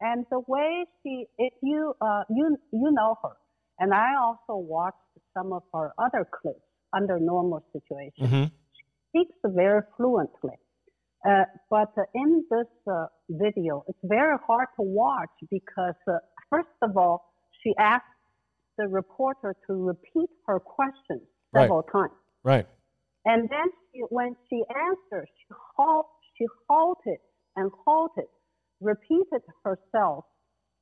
and 0.00 0.24
the 0.30 0.40
way 0.46 0.84
she, 1.02 1.26
if 1.38 1.52
you 1.62 1.92
uh, 2.00 2.22
you 2.30 2.56
you 2.72 2.90
know 2.92 3.16
her, 3.22 3.36
and 3.78 3.92
I 3.92 4.14
also 4.22 4.56
watched 4.56 4.96
some 5.36 5.52
of 5.52 5.62
her 5.74 5.92
other 5.98 6.26
clips 6.40 6.62
under 6.96 7.18
normal 7.18 7.64
situations. 7.72 8.14
Mm-hmm. 8.18 8.44
She 8.44 9.24
speaks 9.24 9.38
very 9.44 9.82
fluently. 9.96 10.56
Uh, 11.26 11.44
but 11.68 11.92
uh, 11.98 12.02
in 12.14 12.44
this 12.50 12.66
uh, 12.90 13.06
video, 13.28 13.84
it's 13.88 13.98
very 14.04 14.36
hard 14.46 14.68
to 14.76 14.82
watch 14.82 15.30
because, 15.50 15.94
uh, 16.10 16.18
first 16.48 16.68
of 16.82 16.96
all, 16.96 17.32
she 17.62 17.74
asked 17.78 18.04
the 18.76 18.86
reporter 18.86 19.56
to 19.66 19.74
repeat 19.74 20.30
her 20.46 20.60
question 20.60 21.20
several 21.54 21.78
right. 21.78 21.92
times. 21.92 22.18
Right. 22.44 22.66
And 23.24 23.48
then 23.50 23.66
she, 23.92 24.02
when 24.10 24.36
she 24.48 24.62
answered, 24.70 25.26
she, 25.26 25.54
halt, 25.76 26.06
she 26.36 26.46
halted 26.68 27.18
and 27.56 27.70
halted, 27.84 28.26
repeated 28.80 29.42
herself. 29.64 30.24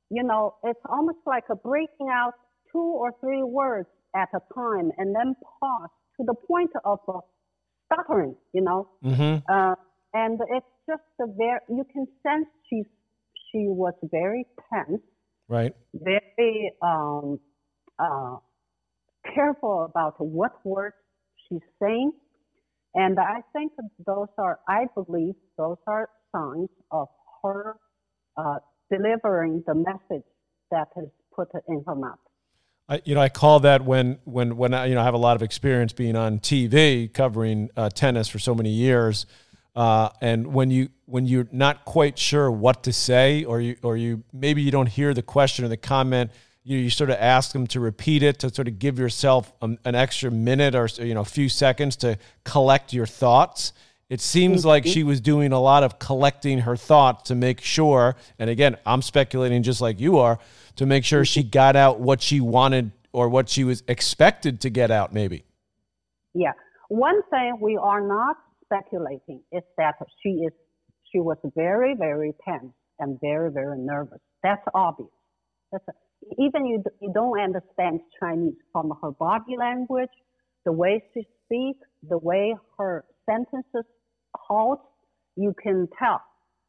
You 0.09 0.23
know, 0.23 0.55
it's 0.63 0.79
almost 0.87 1.17
like 1.25 1.45
a 1.49 1.55
breaking 1.55 2.09
out 2.11 2.33
two 2.71 2.77
or 2.77 3.11
three 3.19 3.43
words 3.43 3.89
at 4.15 4.29
a 4.33 4.39
time 4.53 4.91
and 4.97 5.15
then 5.15 5.35
pause 5.59 5.89
to 6.17 6.25
the 6.25 6.35
point 6.47 6.71
of 6.85 6.99
uh, 7.07 7.19
stuttering, 7.91 8.35
you 8.53 8.61
know. 8.61 8.87
Mm-hmm. 9.03 9.51
And 10.17 10.39
it's 10.49 10.73
just 10.89 11.03
a 11.21 11.27
very 11.27 11.59
you 11.69 11.85
can 11.93 12.07
sense 12.23 12.47
she's 12.67 12.89
she 13.51 13.67
was 13.67 13.93
very 14.01 14.45
tense, 14.73 15.01
right? 15.47 15.75
Very 15.93 16.71
um, 16.81 17.39
uh, 17.99 18.37
careful 19.35 19.85
about 19.89 20.15
what 20.19 20.53
words 20.65 20.95
she's 21.47 21.67
saying, 21.79 22.13
and 22.95 23.19
I 23.19 23.41
think 23.53 23.73
those 24.07 24.29
are, 24.39 24.59
I 24.67 24.87
believe, 24.95 25.35
those 25.55 25.77
are 25.85 26.09
signs 26.35 26.69
of 26.89 27.09
her 27.43 27.75
uh, 28.37 28.55
delivering 28.91 29.63
the 29.67 29.75
message 29.75 30.25
that 30.71 30.87
is 30.97 31.09
put 31.35 31.49
in 31.67 31.83
her 31.85 31.95
mouth. 31.95 32.17
I, 32.89 33.01
you 33.05 33.15
know, 33.15 33.21
I 33.21 33.29
call 33.29 33.59
that 33.61 33.83
when 33.83 34.17
when 34.23 34.55
when 34.57 34.73
I, 34.73 34.85
you 34.85 34.95
know 34.95 35.01
I 35.01 35.03
have 35.03 35.13
a 35.13 35.19
lot 35.19 35.35
of 35.35 35.43
experience 35.43 35.93
being 35.93 36.15
on 36.15 36.39
TV 36.39 37.13
covering 37.13 37.69
uh, 37.75 37.89
tennis 37.89 38.27
for 38.29 38.39
so 38.39 38.55
many 38.55 38.69
years, 38.69 39.25
uh, 39.77 40.09
and 40.21 40.47
when 40.47 40.71
you 40.71 40.89
when 41.05 41.27
you're 41.27 41.47
not 41.51 41.85
quite 41.85 42.17
sure 42.17 42.49
what 42.49 42.81
to 42.81 42.91
say, 42.91 43.43
or 43.43 43.61
you 43.61 43.77
or 43.83 43.95
you 43.95 44.23
maybe 44.33 44.63
you 44.63 44.71
don't 44.71 44.87
hear 44.87 45.13
the 45.13 45.21
question 45.21 45.63
or 45.63 45.67
the 45.67 45.77
comment, 45.77 46.31
you 46.63 46.79
you 46.79 46.89
sort 46.89 47.11
of 47.11 47.17
ask 47.19 47.51
them 47.51 47.67
to 47.67 47.79
repeat 47.79 48.23
it 48.23 48.39
to 48.39 48.51
sort 48.51 48.67
of 48.67 48.79
give 48.79 48.97
yourself 48.97 49.53
um, 49.61 49.77
an 49.85 49.93
extra 49.93 50.31
minute 50.31 50.73
or 50.73 50.89
you 50.97 51.13
know 51.13 51.21
a 51.21 51.25
few 51.25 51.47
seconds 51.47 51.95
to 51.97 52.17
collect 52.43 52.91
your 52.91 53.05
thoughts. 53.05 53.71
It 54.09 54.19
seems 54.19 54.65
like 54.65 54.83
she 54.87 55.03
was 55.03 55.21
doing 55.21 55.51
a 55.51 55.59
lot 55.59 55.83
of 55.83 55.99
collecting 55.99 56.59
her 56.59 56.75
thoughts 56.75 57.27
to 57.27 57.35
make 57.35 57.61
sure, 57.61 58.15
and 58.39 58.49
again, 58.49 58.77
I'm 58.83 59.03
speculating 59.03 59.61
just 59.61 59.79
like 59.79 59.99
you 59.99 60.17
are, 60.17 60.39
to 60.77 60.87
make 60.87 61.05
sure 61.05 61.23
she 61.23 61.43
got 61.43 61.75
out 61.75 61.99
what 61.99 62.21
she 62.23 62.39
wanted 62.39 62.93
or 63.11 63.29
what 63.29 63.47
she 63.47 63.63
was 63.63 63.83
expected 63.87 64.61
to 64.61 64.71
get 64.71 64.89
out, 64.89 65.13
maybe. 65.13 65.43
Yeah. 66.33 66.53
One 66.87 67.21
thing 67.29 67.57
we 67.61 67.75
are 67.75 67.99
not 67.99 68.37
speculating 68.67 69.41
is 69.51 69.63
that 69.77 69.95
she 70.21 70.29
is 70.29 70.53
she 71.11 71.19
was 71.19 71.37
very, 71.55 71.95
very 71.95 72.33
tense 72.47 72.73
and 72.99 73.19
very, 73.21 73.51
very 73.51 73.79
nervous. 73.79 74.19
That's 74.43 74.63
obvious. 74.73 75.09
That's 75.71 75.83
a, 75.87 75.93
even 76.37 76.65
you, 76.65 76.83
you 77.01 77.11
don't 77.13 77.39
understand 77.39 78.01
Chinese 78.19 78.55
from 78.71 78.91
her 79.01 79.11
body 79.11 79.55
language, 79.57 80.09
the 80.65 80.71
way 80.71 81.03
she 81.13 81.21
speaks, 81.45 81.87
the 82.07 82.17
way 82.17 82.55
her 82.77 83.05
sentences 83.25 83.85
halt, 84.35 84.81
you 85.35 85.53
can 85.61 85.87
tell 85.97 86.21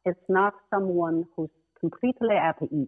it's 0.05 0.19
not 0.29 0.53
someone 0.69 1.25
who's 1.35 1.49
completely 1.79 2.35
at 2.35 2.55
ease. 2.71 2.87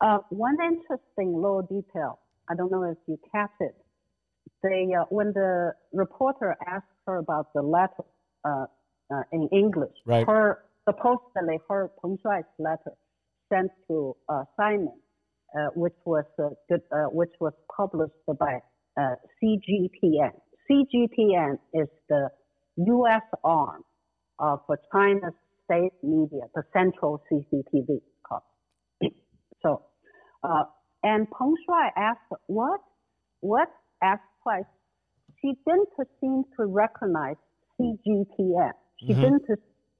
Uh, 0.00 0.18
one 0.30 0.56
interesting 0.62 1.34
little 1.34 1.62
detail, 1.62 2.20
I 2.50 2.54
don't 2.54 2.70
know 2.70 2.84
if 2.84 2.98
you 3.06 3.18
catch 3.32 3.50
it. 3.60 3.74
They, 4.62 4.88
uh, 4.98 5.04
when 5.10 5.32
the 5.34 5.72
reporter 5.92 6.56
asked 6.66 6.86
her 7.06 7.18
about 7.18 7.52
the 7.54 7.62
letter 7.62 8.04
uh, 8.44 8.66
uh 9.12 9.22
in 9.32 9.48
English, 9.52 9.94
right. 10.06 10.26
her 10.26 10.64
supposedly 10.88 11.58
her 11.68 11.90
Peng 12.00 12.18
Shuai's 12.24 12.44
letter 12.58 12.92
sent 13.52 13.70
to 13.88 14.16
uh, 14.28 14.44
Simon, 14.56 14.98
uh, 15.56 15.68
which 15.74 15.94
was 16.04 16.24
which 17.12 17.32
was 17.40 17.52
published 17.74 18.14
by 18.38 18.60
CGTN. 18.98 20.32
CGTN 20.70 21.58
is 21.72 21.88
the 22.08 22.30
U.S. 22.76 23.22
arm 23.42 23.82
of 24.38 24.60
China's 24.92 25.34
state 25.64 25.92
media, 26.02 26.42
the 26.54 26.62
Central 26.72 27.22
CCTV. 27.30 28.00
So, 29.62 29.80
uh, 30.42 30.64
and 31.02 31.26
Peng 31.30 31.54
Shuai 31.66 31.88
asked, 31.96 32.20
what? 32.48 32.80
What? 33.40 33.68
Asked 34.02 34.22
twice. 34.42 34.64
She 35.44 35.52
didn't 35.66 35.88
seem 36.20 36.44
to 36.58 36.64
recognize 36.64 37.36
CGTN. 37.78 38.70
She 39.00 39.12
mm-hmm. 39.12 39.20
didn't, 39.20 39.42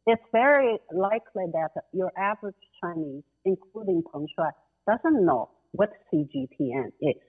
it's 0.07 0.23
very 0.33 0.79
likely 0.91 1.45
that 1.53 1.71
your 1.93 2.11
average 2.19 2.55
Chinese, 2.81 3.23
including 3.45 4.03
Peng 4.11 4.27
Shuai, 4.39 4.51
doesn't 4.89 5.27
know 5.27 5.51
what 5.73 5.91
CGTN 6.13 6.93
is. 7.03 7.21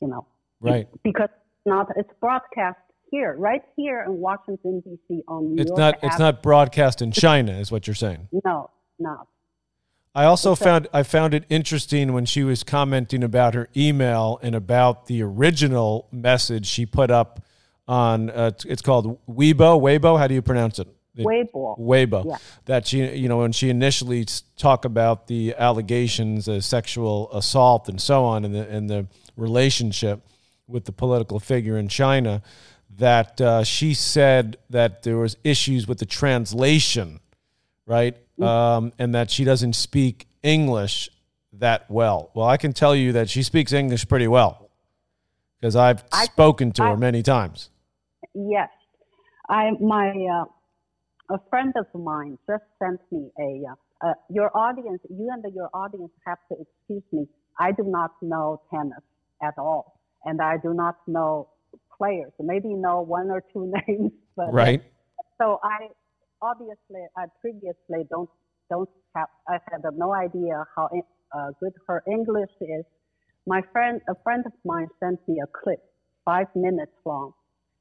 You 0.00 0.08
know, 0.08 0.26
right? 0.60 0.88
because 1.04 1.28
not 1.64 1.86
it's 1.96 2.10
broadcast 2.20 2.78
here, 3.10 3.36
right 3.38 3.62
here 3.76 4.04
in 4.06 4.18
Washington 4.18 4.82
D.C. 4.84 5.22
on 5.28 5.54
New 5.54 5.62
it's 5.62 5.68
York. 5.68 5.78
not. 5.78 5.98
It's 6.02 6.18
not 6.18 6.42
broadcast 6.42 7.00
in 7.00 7.12
China, 7.12 7.52
is 7.52 7.70
what 7.70 7.86
you're 7.86 7.94
saying. 7.94 8.28
No, 8.44 8.70
not. 8.98 9.28
I 10.14 10.24
also 10.26 10.54
found 10.54 10.86
I 10.92 11.02
found 11.02 11.34
it 11.34 11.44
interesting 11.48 12.12
when 12.12 12.24
she 12.24 12.44
was 12.44 12.62
commenting 12.62 13.24
about 13.24 13.54
her 13.54 13.68
email 13.76 14.38
and 14.42 14.54
about 14.54 15.06
the 15.06 15.22
original 15.22 16.06
message 16.12 16.66
she 16.66 16.86
put 16.86 17.10
up 17.10 17.44
on. 17.88 18.30
Uh, 18.30 18.52
it's 18.66 18.82
called 18.82 19.18
Weibo. 19.26 19.80
Weibo. 19.80 20.18
How 20.18 20.28
do 20.28 20.34
you 20.34 20.42
pronounce 20.42 20.78
it? 20.78 20.86
Weibo. 21.18 21.78
Weibo. 21.78 22.26
Yeah. 22.26 22.36
That 22.66 22.86
she, 22.86 23.04
you 23.16 23.28
know, 23.28 23.38
when 23.38 23.52
she 23.52 23.70
initially 23.70 24.26
talked 24.56 24.84
about 24.84 25.26
the 25.26 25.54
allegations 25.58 26.48
of 26.48 26.64
sexual 26.64 27.30
assault 27.32 27.88
and 27.88 28.00
so 28.00 28.24
on, 28.24 28.44
and 28.44 28.54
the 28.54 28.68
and 28.68 28.88
the 28.88 29.06
relationship 29.36 30.20
with 30.68 30.84
the 30.84 30.92
political 30.92 31.40
figure 31.40 31.76
in 31.76 31.88
China, 31.88 32.40
that 32.96 33.40
uh, 33.40 33.64
she 33.64 33.94
said 33.94 34.58
that 34.70 35.02
there 35.02 35.16
was 35.16 35.36
issues 35.44 35.86
with 35.88 35.98
the 35.98 36.06
translation, 36.06 37.20
right? 37.84 38.16
Um, 38.40 38.92
and 38.98 39.14
that 39.14 39.30
she 39.30 39.44
doesn't 39.44 39.74
speak 39.74 40.26
English 40.42 41.08
that 41.52 41.88
well. 41.88 42.30
Well, 42.34 42.46
I 42.46 42.56
can 42.56 42.72
tell 42.72 42.94
you 42.94 43.12
that 43.12 43.30
she 43.30 43.42
speaks 43.42 43.72
English 43.72 44.08
pretty 44.08 44.28
well 44.28 44.70
because 45.60 45.76
I've 45.76 46.04
I, 46.12 46.24
spoken 46.24 46.72
to 46.72 46.82
I, 46.82 46.90
her 46.90 46.96
many 46.96 47.22
times. 47.22 47.70
Yes, 48.34 48.68
I 49.48 49.70
my 49.80 50.10
uh, 50.10 51.34
a 51.34 51.38
friend 51.48 51.72
of 51.76 51.86
mine 51.98 52.38
just 52.48 52.64
sent 52.78 53.00
me 53.10 53.30
a. 53.38 53.70
Uh, 53.70 53.74
uh, 54.04 54.12
your 54.28 54.54
audience, 54.54 55.00
you 55.08 55.30
and 55.32 55.42
your 55.54 55.70
audience 55.72 56.10
have 56.26 56.38
to 56.50 56.56
excuse 56.60 57.02
me. 57.12 57.26
I 57.58 57.72
do 57.72 57.84
not 57.84 58.10
know 58.20 58.60
tennis 58.70 59.00
at 59.42 59.54
all, 59.56 60.00
and 60.24 60.42
I 60.42 60.58
do 60.58 60.74
not 60.74 60.96
know 61.06 61.48
players. 61.96 62.32
Maybe 62.38 62.74
know 62.74 63.00
one 63.00 63.30
or 63.30 63.42
two 63.52 63.72
names, 63.88 64.12
but 64.36 64.52
right. 64.52 64.82
So 65.38 65.60
I 65.62 65.88
obviously 66.44 67.02
I 67.16 67.24
previously 67.40 68.06
don't 68.10 68.30
don't 68.70 68.88
have 69.16 69.28
I 69.48 69.58
had 69.70 69.82
no 69.96 70.14
idea 70.14 70.64
how 70.76 70.88
uh, 71.36 71.50
good 71.60 71.72
her 71.86 72.02
English 72.06 72.54
is. 72.60 72.84
My 73.46 73.60
friend, 73.72 74.00
a 74.08 74.14
friend 74.22 74.44
of 74.46 74.52
mine, 74.64 74.88
sent 75.00 75.18
me 75.28 75.36
a 75.42 75.46
clip, 75.46 75.80
five 76.24 76.46
minutes 76.54 76.96
long, 77.04 77.32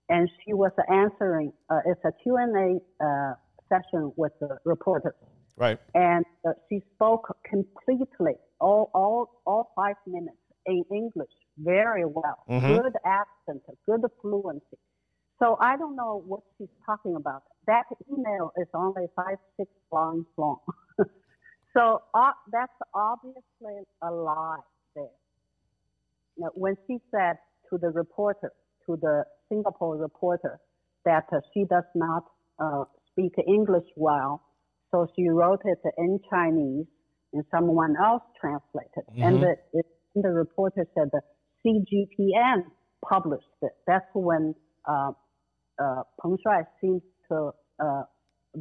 and 0.10 0.30
she 0.44 0.54
was 0.54 0.72
answering. 0.90 1.54
Uh, 1.70 1.80
it's 1.86 2.04
a 2.04 2.12
Q 2.24 2.38
and 2.38 2.54
A 2.68 2.70
uh, 3.06 3.34
session 3.70 4.12
with 4.18 4.34
the 4.40 4.58
reporters. 4.66 5.16
Right. 5.56 5.80
And 5.94 6.26
uh, 6.48 6.54
she 6.68 6.82
spoke 6.96 7.26
completely 7.50 8.36
all 8.60 8.90
all 8.94 9.42
all 9.46 9.72
five 9.76 9.96
minutes 10.08 10.38
in 10.66 10.84
English 10.92 11.36
very 11.58 12.06
well. 12.06 12.40
Mm-hmm. 12.50 12.76
Good 12.76 12.96
accent, 13.06 13.62
good 13.86 14.02
fluency. 14.22 14.78
So 15.40 15.58
I 15.60 15.78
don't 15.78 15.96
know 15.96 16.24
what 16.26 16.42
she's 16.58 16.70
talking 16.86 17.16
about. 17.16 17.44
That 17.68 17.84
email 18.12 18.52
is 18.58 18.68
only 18.74 19.08
five, 19.16 19.38
six 19.58 19.70
lines 19.92 20.26
long. 20.38 20.60
so 21.76 22.02
uh, 22.14 22.32
that's 22.52 22.72
obviously 22.94 23.84
a 24.02 24.12
lie 24.12 24.60
there. 24.96 25.06
Now, 26.38 26.50
when 26.54 26.76
she 26.88 26.98
said 27.12 27.38
to 27.70 27.78
the 27.78 27.90
reporter, 27.90 28.52
to 28.86 28.98
the 29.02 29.24
Singapore 29.50 29.98
reporter, 29.98 30.60
that 31.06 31.26
uh, 31.32 31.40
she 31.54 31.66
does 31.70 31.84
not 31.96 32.24
uh, 32.60 32.84
speak 33.12 33.34
English 33.48 33.88
well, 33.96 34.42
so 34.92 35.08
she 35.16 35.28
wrote 35.30 35.62
it 35.66 35.80
in 35.98 36.20
Chinese 36.30 36.86
and 37.34 37.44
someone 37.52 37.96
else 38.02 38.24
translated. 38.40 39.04
Mm-hmm. 39.12 39.24
And 39.24 39.44
the, 39.44 39.84
the 40.16 40.30
reporter 40.30 40.86
said 40.96 41.10
the 41.12 41.22
CGTN 41.66 42.66
published 43.08 43.46
it. 43.62 43.72
That's 43.88 44.06
when 44.14 44.54
uh, 44.86 45.12
uh, 45.82 46.04
Peng 46.22 46.38
Shuai 46.46 46.66
seems 46.82 47.02
to 47.30 47.52
uh, 47.84 48.04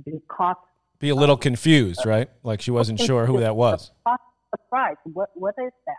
be 0.05 0.21
caught. 0.29 0.61
Be 0.99 1.09
a 1.09 1.15
little 1.15 1.37
confused, 1.37 2.05
right? 2.07 2.31
Like 2.43 2.61
she 2.61 2.71
wasn't 2.71 3.01
sure 3.01 3.27
who 3.27 3.41
that 3.41 3.57
was. 3.65 3.91
Surprised. 4.51 4.99
What, 5.05 5.31
what 5.35 5.55
is 5.59 5.73
that? 5.87 5.95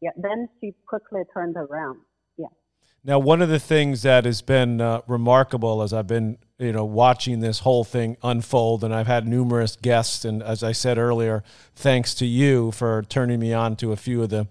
Yeah. 0.00 0.10
Then 0.16 0.48
she 0.60 0.74
quickly 0.86 1.22
turned 1.32 1.56
around. 1.56 2.00
Yeah. 2.36 2.46
Now, 3.04 3.18
one 3.18 3.40
of 3.40 3.48
the 3.48 3.60
things 3.60 4.02
that 4.02 4.24
has 4.24 4.42
been 4.42 4.80
uh, 4.80 5.02
remarkable 5.06 5.82
as 5.82 5.92
I've 5.92 6.06
been, 6.06 6.38
you 6.58 6.72
know, 6.72 6.84
watching 6.84 7.40
this 7.40 7.60
whole 7.60 7.84
thing 7.84 8.16
unfold, 8.22 8.84
and 8.84 8.94
I've 8.94 9.06
had 9.06 9.26
numerous 9.26 9.76
guests, 9.76 10.24
and 10.24 10.42
as 10.42 10.62
I 10.62 10.72
said 10.72 10.98
earlier, 10.98 11.42
thanks 11.74 12.14
to 12.14 12.26
you 12.26 12.72
for 12.72 13.02
turning 13.02 13.40
me 13.40 13.52
on 13.52 13.76
to 13.76 13.92
a 13.92 13.96
few 13.96 14.22
of 14.22 14.30
the 14.30 14.48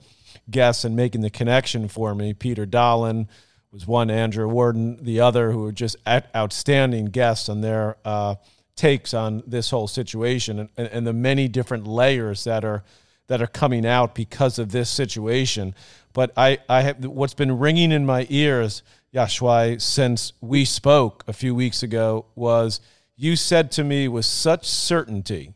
guests 0.50 0.84
and 0.84 0.96
making 0.96 1.22
the 1.22 1.30
connection 1.30 1.88
for 1.88 2.15
me. 2.15 2.34
Peter 2.34 2.65
Dahlin, 2.65 3.27
was 3.72 3.88
one 3.88 4.10
Andrea 4.10 4.48
Worden, 4.48 4.98
the 5.01 5.20
other 5.22 5.51
who 5.51 5.60
were 5.60 5.72
just 5.72 5.96
outstanding 6.08 7.06
guests 7.06 7.48
on 7.48 7.62
their 7.62 7.98
uh, 8.04 8.36
takes 8.75 9.13
on 9.13 9.44
this 9.48 9.70
whole 9.70 9.88
situation 9.88 10.70
and, 10.78 10.88
and, 10.88 11.06
the 11.08 11.13
many 11.13 11.48
different 11.48 11.86
layers 11.86 12.46
that 12.46 12.66
are 12.66 12.84
that 13.28 13.42
are 13.42 13.48
coming 13.48 13.86
out 13.86 14.16
because 14.16 14.60
of 14.60 14.72
this 14.72 14.90
situation. 14.90 15.75
But 16.13 16.34
I, 16.36 16.60
I 16.68 16.82
have 16.82 17.06
what's 17.06 17.34
been 17.34 17.60
ringing 17.60 17.92
in 17.92 18.06
my 18.06 18.28
ears, 18.30 18.84
Yashuai, 19.13 19.80
since 19.82 20.34
we 20.42 20.66
spoke 20.66 21.24
a 21.28 21.34
few 21.34 21.56
weeks 21.56 21.84
ago 21.84 22.25
was 22.36 22.82
you 23.16 23.36
said 23.36 23.72
to 23.74 23.84
me 23.84 24.08
with 24.08 24.25
such 24.25 24.68
certainty 24.68 25.54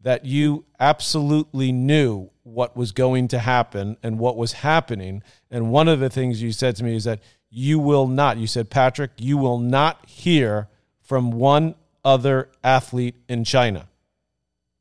that 0.00 0.24
you 0.24 0.64
absolutely 0.80 1.70
knew 1.72 2.30
what 2.42 2.76
was 2.76 2.92
going 2.92 3.28
to 3.28 3.38
happen 3.38 3.96
and 4.02 4.18
what 4.18 4.36
was 4.36 4.52
happening. 4.52 5.22
And 5.50 5.70
one 5.70 5.88
of 5.88 6.00
the 6.00 6.10
things 6.10 6.42
you 6.42 6.52
said 6.52 6.76
to 6.76 6.84
me 6.84 6.96
is 6.96 7.04
that 7.04 7.20
you 7.54 7.78
will 7.78 8.08
not, 8.08 8.38
you 8.38 8.46
said, 8.46 8.70
Patrick, 8.70 9.10
you 9.18 9.36
will 9.36 9.58
not 9.58 10.08
hear 10.08 10.68
from 11.02 11.30
one 11.30 11.74
other 12.04 12.48
athlete 12.64 13.14
in 13.28 13.44
China. 13.44 13.88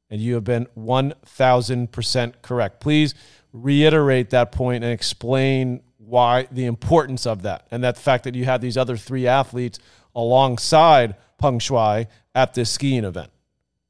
And 0.09 0.21
you 0.21 0.35
have 0.35 0.43
been 0.43 0.67
1000% 0.77 2.33
correct. 2.41 2.79
Please 2.79 3.13
reiterate 3.53 4.29
that 4.29 4.51
point 4.51 4.83
and 4.83 4.93
explain 4.93 5.81
why 5.97 6.47
the 6.51 6.65
importance 6.65 7.27
of 7.27 7.41
that 7.43 7.67
and 7.71 7.83
that 7.83 7.97
fact 7.97 8.23
that 8.23 8.35
you 8.35 8.45
had 8.45 8.61
these 8.61 8.77
other 8.77 8.97
three 8.97 9.27
athletes 9.27 9.77
alongside 10.15 11.15
Peng 11.37 11.59
Shuai 11.59 12.07
at 12.33 12.53
this 12.53 12.71
skiing 12.71 13.03
event. 13.03 13.31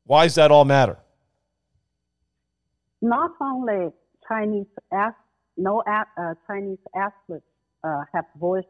Why 0.05 0.25
does 0.25 0.35
that 0.35 0.51
all 0.51 0.65
matter? 0.65 0.97
not 3.01 3.31
only 3.41 3.91
Chinese 4.27 4.67
no 5.57 5.83
uh, 5.87 6.33
Chinese 6.47 6.77
athletes 6.95 7.45
uh, 7.83 8.01
have 8.13 8.25
voiced 8.39 8.67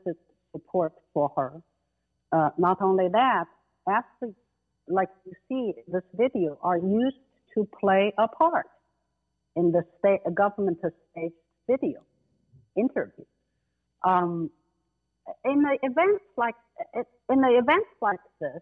support 0.51 0.93
for 1.13 1.31
her. 1.35 1.61
Uh, 2.31 2.49
not 2.57 2.81
only 2.81 3.07
that, 3.11 3.45
athletes 3.89 4.37
like 4.87 5.09
you 5.25 5.33
see 5.47 5.73
this 5.87 6.03
video 6.15 6.57
are 6.61 6.77
used 6.77 7.17
to 7.53 7.67
play 7.79 8.13
a 8.17 8.27
part 8.27 8.67
in 9.55 9.71
the 9.71 9.83
state 9.99 10.21
government 10.33 10.77
stage 11.11 11.31
video 11.69 12.01
interview. 12.77 13.25
Um, 14.05 14.49
in 15.45 15.61
the 15.61 15.77
events 15.83 16.23
like 16.37 16.55
in 17.29 17.41
the 17.41 17.57
events 17.57 17.89
like 18.01 18.19
this, 18.39 18.61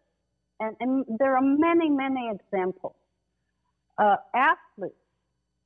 and, 0.60 0.76
and 0.80 1.06
there 1.20 1.36
are 1.36 1.42
many 1.42 1.90
many 1.90 2.30
examples. 2.32 2.96
Uh, 3.98 4.16
athletes 4.34 4.96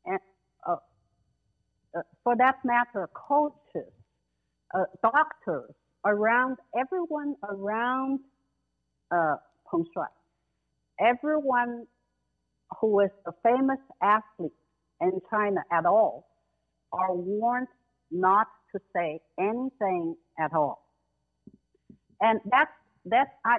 and 0.06 0.20
uh, 0.68 0.76
uh, 1.98 2.02
for 2.24 2.36
that 2.36 2.56
matter, 2.66 3.10
coaches, 3.14 3.58
uh, 4.74 4.84
doctors, 5.02 5.72
around 6.06 6.58
everyone 6.78 7.36
around 7.50 8.20
uh, 9.12 9.36
Peng 9.70 9.86
Shuai, 9.96 10.08
everyone 11.00 11.86
who 12.80 13.00
is 13.02 13.12
a 13.26 13.32
famous 13.44 13.80
athlete 14.02 14.52
in 15.02 15.22
China 15.30 15.62
at 15.72 15.86
all, 15.86 16.28
are 16.92 17.14
warned 17.14 17.68
not 18.12 18.48
to 18.74 18.80
say 18.96 19.20
anything 19.40 20.16
at 20.40 20.54
all. 20.54 20.88
And 22.22 22.40
that's 22.50 22.72
that's 23.06 23.30
I. 23.46 23.58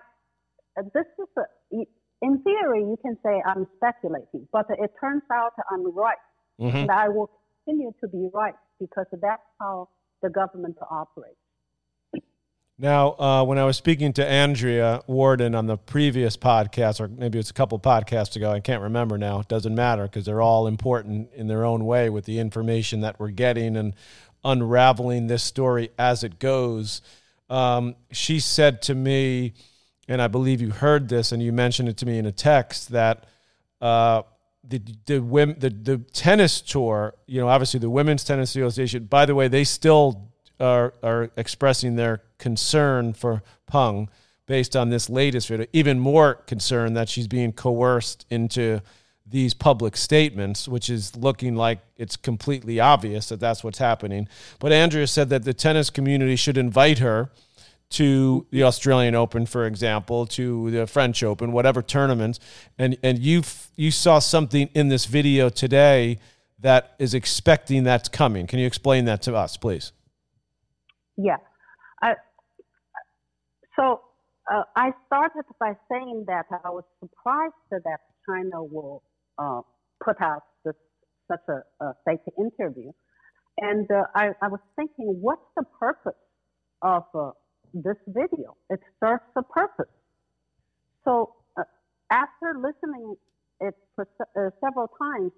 This 0.93 1.07
is 1.19 1.29
a, 1.39 1.87
in 2.23 2.43
theory 2.43 2.81
you 2.81 2.99
can 3.03 3.17
say 3.25 3.43
I'm 3.47 3.67
speculating, 3.77 4.49
but 4.53 4.67
it 4.71 4.91
turns 5.01 5.23
out 5.33 5.53
I'm 5.71 5.95
right 5.95 6.17
Mm-hmm. 6.61 6.77
And 6.77 6.91
I 6.91 7.09
will 7.09 7.31
continue 7.65 7.93
to 8.01 8.09
be 8.09 8.29
right 8.33 8.55
because 8.79 9.07
that's 9.13 9.43
how 9.61 9.89
the 10.25 10.31
government 10.31 10.77
to 10.79 10.87
operate. 10.91 11.37
Now, 12.77 13.13
uh, 13.13 13.45
when 13.45 13.59
I 13.59 13.65
was 13.65 13.77
speaking 13.77 14.13
to 14.15 14.27
Andrea 14.27 15.03
Worden 15.07 15.55
on 15.55 15.67
the 15.67 15.77
previous 15.77 16.37
podcast, 16.37 16.99
or 16.99 17.07
maybe 17.07 17.39
it's 17.39 17.51
a 17.51 17.55
couple 17.55 17.79
podcasts 17.79 18.35
ago, 18.35 18.51
I 18.51 18.59
can't 18.59 18.83
remember 18.83 19.17
now. 19.17 19.39
It 19.39 19.49
doesn't 19.49 19.75
matter 19.75 20.05
because 20.05 20.25
they're 20.25 20.43
all 20.43 20.67
important 20.67 21.33
in 21.35 21.47
their 21.47 21.65
own 21.65 21.85
way 21.85 22.11
with 22.11 22.25
the 22.25 22.41
information 22.41 23.03
that 23.03 23.21
we're 23.21 23.31
getting 23.31 23.77
and 23.77 23.95
unraveling 24.43 25.29
this 25.29 25.45
story 25.45 25.91
as 25.99 26.25
it 26.25 26.41
goes. 26.41 27.01
Um, 27.49 27.95
she 28.11 28.41
said 28.41 28.83
to 28.83 28.95
me, 28.95 29.53
and 30.09 30.21
I 30.21 30.27
believe 30.27 30.61
you 30.61 30.71
heard 30.71 31.09
this 31.09 31.31
and 31.31 31.41
you 31.41 31.53
mentioned 31.53 31.89
it 31.89 31.99
to 31.99 32.07
me 32.07 32.19
in 32.19 32.27
a 32.27 32.33
text, 32.33 32.91
that 32.91 33.27
uh, 33.81 34.23
the 34.67 34.81
the 35.07 35.19
women 35.21 35.57
the, 35.59 35.71
the 35.71 35.99
tennis 36.13 36.61
tour, 36.61 37.15
you 37.27 37.41
know, 37.41 37.49
obviously 37.49 37.81
the 37.81 37.91
Women's 37.91 38.25
Tennis 38.25 38.55
Association. 38.57 39.05
By 39.05 39.27
the 39.27 39.35
way, 39.35 39.49
they 39.49 39.65
still 39.65 40.31
are 40.61 40.95
are 41.03 41.31
expressing 41.37 41.97
their 41.97 42.23
concern 42.39 43.13
for 43.13 43.43
Peng 43.67 44.09
based 44.47 44.77
on 44.77 44.91
this 44.91 45.09
latest 45.09 45.49
video. 45.49 45.67
Even 45.73 45.99
more 45.99 46.35
concern 46.35 46.95
that 46.95 47.09
she's 47.09 47.29
being 47.29 47.53
coerced 47.53 48.27
into 48.31 48.81
these 49.27 49.55
public 49.55 49.97
statements, 49.97 50.69
which 50.69 50.91
is 50.91 51.17
looking 51.17 51.57
like 51.57 51.79
it's 51.97 52.17
completely 52.17 52.79
obvious 52.79 53.31
that 53.31 53.41
that's 53.41 53.65
what's 53.65 53.79
happening. 53.79 54.29
But 54.59 54.73
Andrea 54.73 55.07
said 55.07 55.31
that 55.31 55.45
the 55.45 55.55
tennis 55.55 55.89
community 55.89 56.37
should 56.37 56.59
invite 56.59 56.99
her 56.99 57.31
to 57.95 58.47
the 58.51 58.65
Australian 58.65 59.15
Open, 59.15 59.47
for 59.47 59.67
example, 59.67 60.27
to 60.27 60.71
the 60.71 60.87
French 60.87 61.23
Open, 61.23 61.53
whatever 61.53 61.83
tournaments, 61.83 62.41
and 62.79 62.97
and 63.03 63.19
you 63.19 63.43
you 63.77 63.91
saw 63.91 64.19
something 64.19 64.69
in 64.75 64.89
this 64.89 65.05
video 65.05 65.49
today 65.49 66.19
that 66.61 66.95
is 66.99 67.15
expecting 67.15 67.85
that's 67.85 68.09
coming. 68.09 68.47
Can 68.47 68.59
you 68.59 68.67
explain 68.67 69.05
that 69.05 69.23
to 69.23 69.37
us, 69.37 69.57
please? 69.57 69.93
Yeah. 71.17 71.37
I, 72.03 72.15
so 73.77 74.01
uh, 74.53 74.63
I 74.75 74.93
started 75.07 75.45
by 75.61 75.75
saying 75.91 76.25
that 76.27 76.47
I 76.65 76.71
was 76.71 76.85
surprised 77.01 77.55
that 77.71 78.01
China 78.29 78.65
will 78.65 79.03
uh, 79.39 79.61
put 80.03 80.21
out 80.21 80.43
this, 80.65 80.75
such 81.31 81.41
a, 81.49 81.85
a 81.85 81.93
fake 82.05 82.21
interview. 82.39 82.91
And 83.59 83.89
uh, 83.91 84.05
I, 84.15 84.31
I, 84.43 84.49
was 84.49 84.61
thinking, 84.75 85.19
what's 85.21 85.47
the 85.57 85.65
purpose 85.79 86.19
of 86.83 87.05
uh, 87.15 87.31
this 87.75 87.97
video. 88.07 88.57
It 88.71 88.81
serves 89.01 89.23
a 89.37 89.43
purpose. 89.43 89.91
So 91.05 91.35
uh, 91.57 91.65
after 92.11 92.55
listening 92.57 93.17
it 93.61 93.75
for 93.95 94.09
uh, 94.21 94.51
several 94.65 94.89
times, 94.99 95.33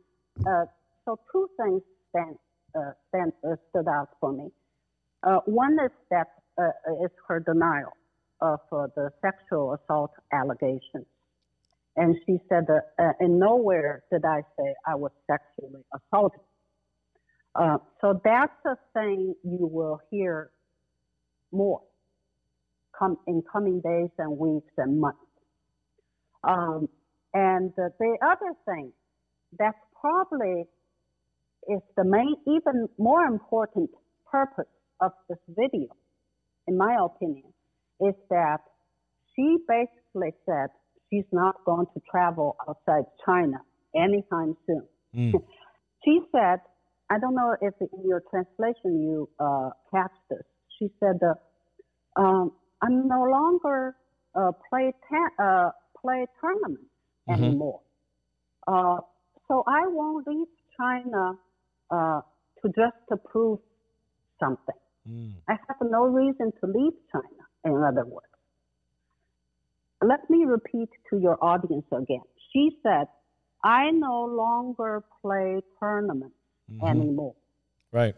uh, 0.46 0.66
so 1.04 1.18
two 1.32 1.48
things 1.60 1.82
stand, 2.10 2.36
uh, 2.76 2.92
stand, 3.08 3.32
uh, 3.44 3.56
stood 3.70 3.88
out 3.88 4.10
for 4.20 4.32
me. 4.32 4.48
Uh, 5.22 5.40
one 5.46 5.78
is 5.84 5.90
that 6.10 6.28
is 7.02 7.10
her 7.28 7.40
denial 7.40 7.92
of 8.40 8.60
the 8.70 9.10
sexual 9.20 9.74
assault 9.74 10.10
allegations. 10.32 11.04
And 11.96 12.16
she 12.24 12.38
said, 12.48 12.64
in 13.20 13.38
nowhere 13.38 14.04
did 14.10 14.24
I 14.24 14.40
say 14.58 14.74
I 14.86 14.94
was 14.94 15.10
sexually 15.30 15.82
assaulted. 15.94 16.40
so 18.00 18.20
that's 18.24 18.64
a 18.64 18.76
thing 18.94 19.34
you 19.42 19.66
will 19.66 20.00
hear 20.10 20.50
more 21.52 21.82
come 22.98 23.16
in 23.26 23.42
coming 23.50 23.80
days 23.80 24.10
and 24.18 24.38
weeks 24.38 24.72
and 24.76 25.00
months. 25.00 25.18
Um, 26.44 26.88
and 27.34 27.72
uh, 27.78 27.88
the 27.98 28.16
other 28.24 28.52
thing 28.64 28.92
that's 29.58 29.78
probably 30.00 30.64
is 31.68 31.80
the 31.96 32.04
main, 32.04 32.36
even 32.46 32.88
more 32.98 33.24
important 33.24 33.90
purpose 34.30 34.70
of 35.00 35.12
this 35.28 35.38
video, 35.48 35.88
in 36.66 36.76
my 36.76 36.96
opinion, 37.04 37.44
is 38.00 38.14
that 38.30 38.58
she 39.34 39.56
basically 39.68 40.32
said 40.46 40.68
she's 41.10 41.24
not 41.32 41.56
going 41.64 41.86
to 41.94 42.00
travel 42.10 42.56
outside 42.68 43.04
China 43.24 43.58
anytime 43.94 44.56
soon. 44.66 44.86
Mm. 45.14 45.32
she 46.04 46.20
said, 46.32 46.60
I 47.10 47.18
don't 47.18 47.34
know 47.34 47.54
if 47.60 47.74
in 47.80 48.08
your 48.08 48.22
translation 48.30 49.02
you 49.02 49.28
uh, 49.38 49.70
catch 49.92 50.12
this. 50.30 50.42
She 50.78 50.88
said, 51.00 51.20
uh, 51.22 52.20
um, 52.20 52.52
I'm 52.82 53.08
no 53.08 53.24
longer 53.24 53.96
uh, 54.34 54.52
play 54.68 54.92
uh, 55.38 55.70
play 56.00 56.26
tournaments 56.40 56.84
mm-hmm. 57.28 57.44
anymore. 57.44 57.80
Uh, 58.66 58.98
so 59.48 59.64
I 59.66 59.86
won't 59.86 60.26
leave 60.26 60.48
China 60.76 61.38
uh, 61.90 62.20
to 62.62 62.68
just 62.68 62.96
to 63.08 63.16
prove 63.16 63.60
something. 64.40 64.74
Mm. 65.08 65.34
I 65.48 65.52
have 65.52 65.88
no 65.88 66.06
reason 66.06 66.52
to 66.60 66.66
leave 66.66 66.92
China. 67.12 67.44
In 67.64 67.82
other 67.82 68.04
words, 68.04 68.26
let 70.02 70.28
me 70.28 70.44
repeat 70.44 70.88
to 71.10 71.18
your 71.18 71.42
audience 71.42 71.86
again. 71.92 72.22
She 72.52 72.76
said, 72.82 73.06
"I 73.64 73.90
no 73.90 74.24
longer 74.24 75.04
play 75.22 75.62
tournaments 75.80 76.36
mm-hmm. 76.70 76.86
anymore." 76.86 77.34
Right. 77.92 78.14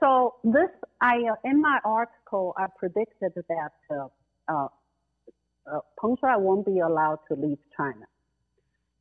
So 0.00 0.34
this, 0.44 0.68
I 1.00 1.22
uh, 1.30 1.34
in 1.44 1.60
my 1.60 1.78
article, 1.84 2.54
I 2.56 2.66
predicted 2.78 3.32
that 3.34 3.70
uh, 3.90 4.08
uh, 4.48 4.68
uh, 5.66 5.80
Peng 6.00 6.16
Shuai 6.22 6.38
won't 6.38 6.66
be 6.66 6.80
allowed 6.80 7.20
to 7.28 7.34
leave 7.34 7.58
China, 7.76 8.06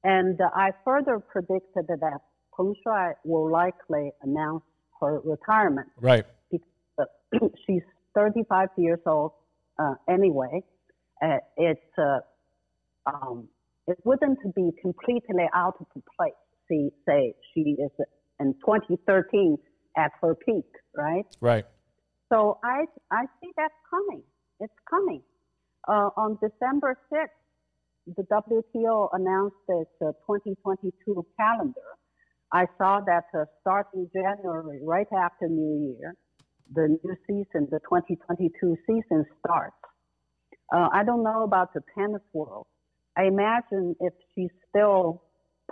and 0.04 0.40
uh, 0.40 0.50
I 0.56 0.72
further 0.86 1.20
predicted 1.20 1.88
that 1.88 2.20
Peng 2.56 2.76
Shuai 2.86 3.14
will 3.26 3.52
likely 3.52 4.12
announce 4.22 4.64
her 5.02 5.20
retirement. 5.26 5.90
Right. 6.00 6.26
Because 6.50 6.68
uh, 6.98 7.06
she's 7.68 7.84
35 8.16 8.70
years 8.78 9.00
old 9.06 9.34
uh, 9.78 9.96
anyway. 10.10 10.64
Uh, 11.22 11.38
it's 11.58 11.82
uh, 11.98 12.20
um, 13.06 13.50
it 13.88 13.98
wouldn't 14.06 14.40
be 14.56 14.72
completely 14.82 15.46
out 15.54 15.76
of 15.80 15.88
place. 16.18 16.34
See, 16.70 16.90
say 17.06 17.36
she 17.54 17.78
is 17.80 17.92
in 18.40 18.54
2013 18.66 19.58
at 19.98 20.12
her 20.22 20.36
peak, 20.36 20.66
right? 20.96 21.26
Right. 21.42 21.66
So 22.32 22.60
I 22.64 22.86
I 23.12 23.26
see 23.42 23.52
that 23.58 23.72
coming. 23.90 24.24
It's 24.60 24.74
coming. 24.90 25.22
Uh, 25.88 26.10
on 26.18 26.38
December 26.42 26.98
6th, 27.12 27.28
the 28.18 28.24
WTO 28.24 29.10
announced 29.14 29.56
its 29.68 29.90
uh, 30.02 30.12
2022 30.28 31.26
calendar, 31.38 31.98
I 32.54 32.68
saw 32.78 33.02
that 33.06 33.26
uh, 33.38 33.46
starting 33.62 34.10
January, 34.14 34.80
right 34.84 35.08
after 35.12 35.48
New 35.48 35.96
Year, 36.00 36.16
the 36.74 36.98
new 37.04 37.16
season, 37.28 37.68
the 37.72 37.80
2022 37.80 38.78
season 38.88 39.26
starts. 39.40 39.76
Uh, 40.74 40.88
I 40.94 41.04
don't 41.04 41.24
know 41.24 41.44
about 41.44 41.74
the 41.74 41.82
tennis 41.98 42.22
world. 42.34 42.66
I 43.18 43.26
imagine 43.26 43.96
if 44.00 44.14
she's 44.34 44.52
still 44.70 45.24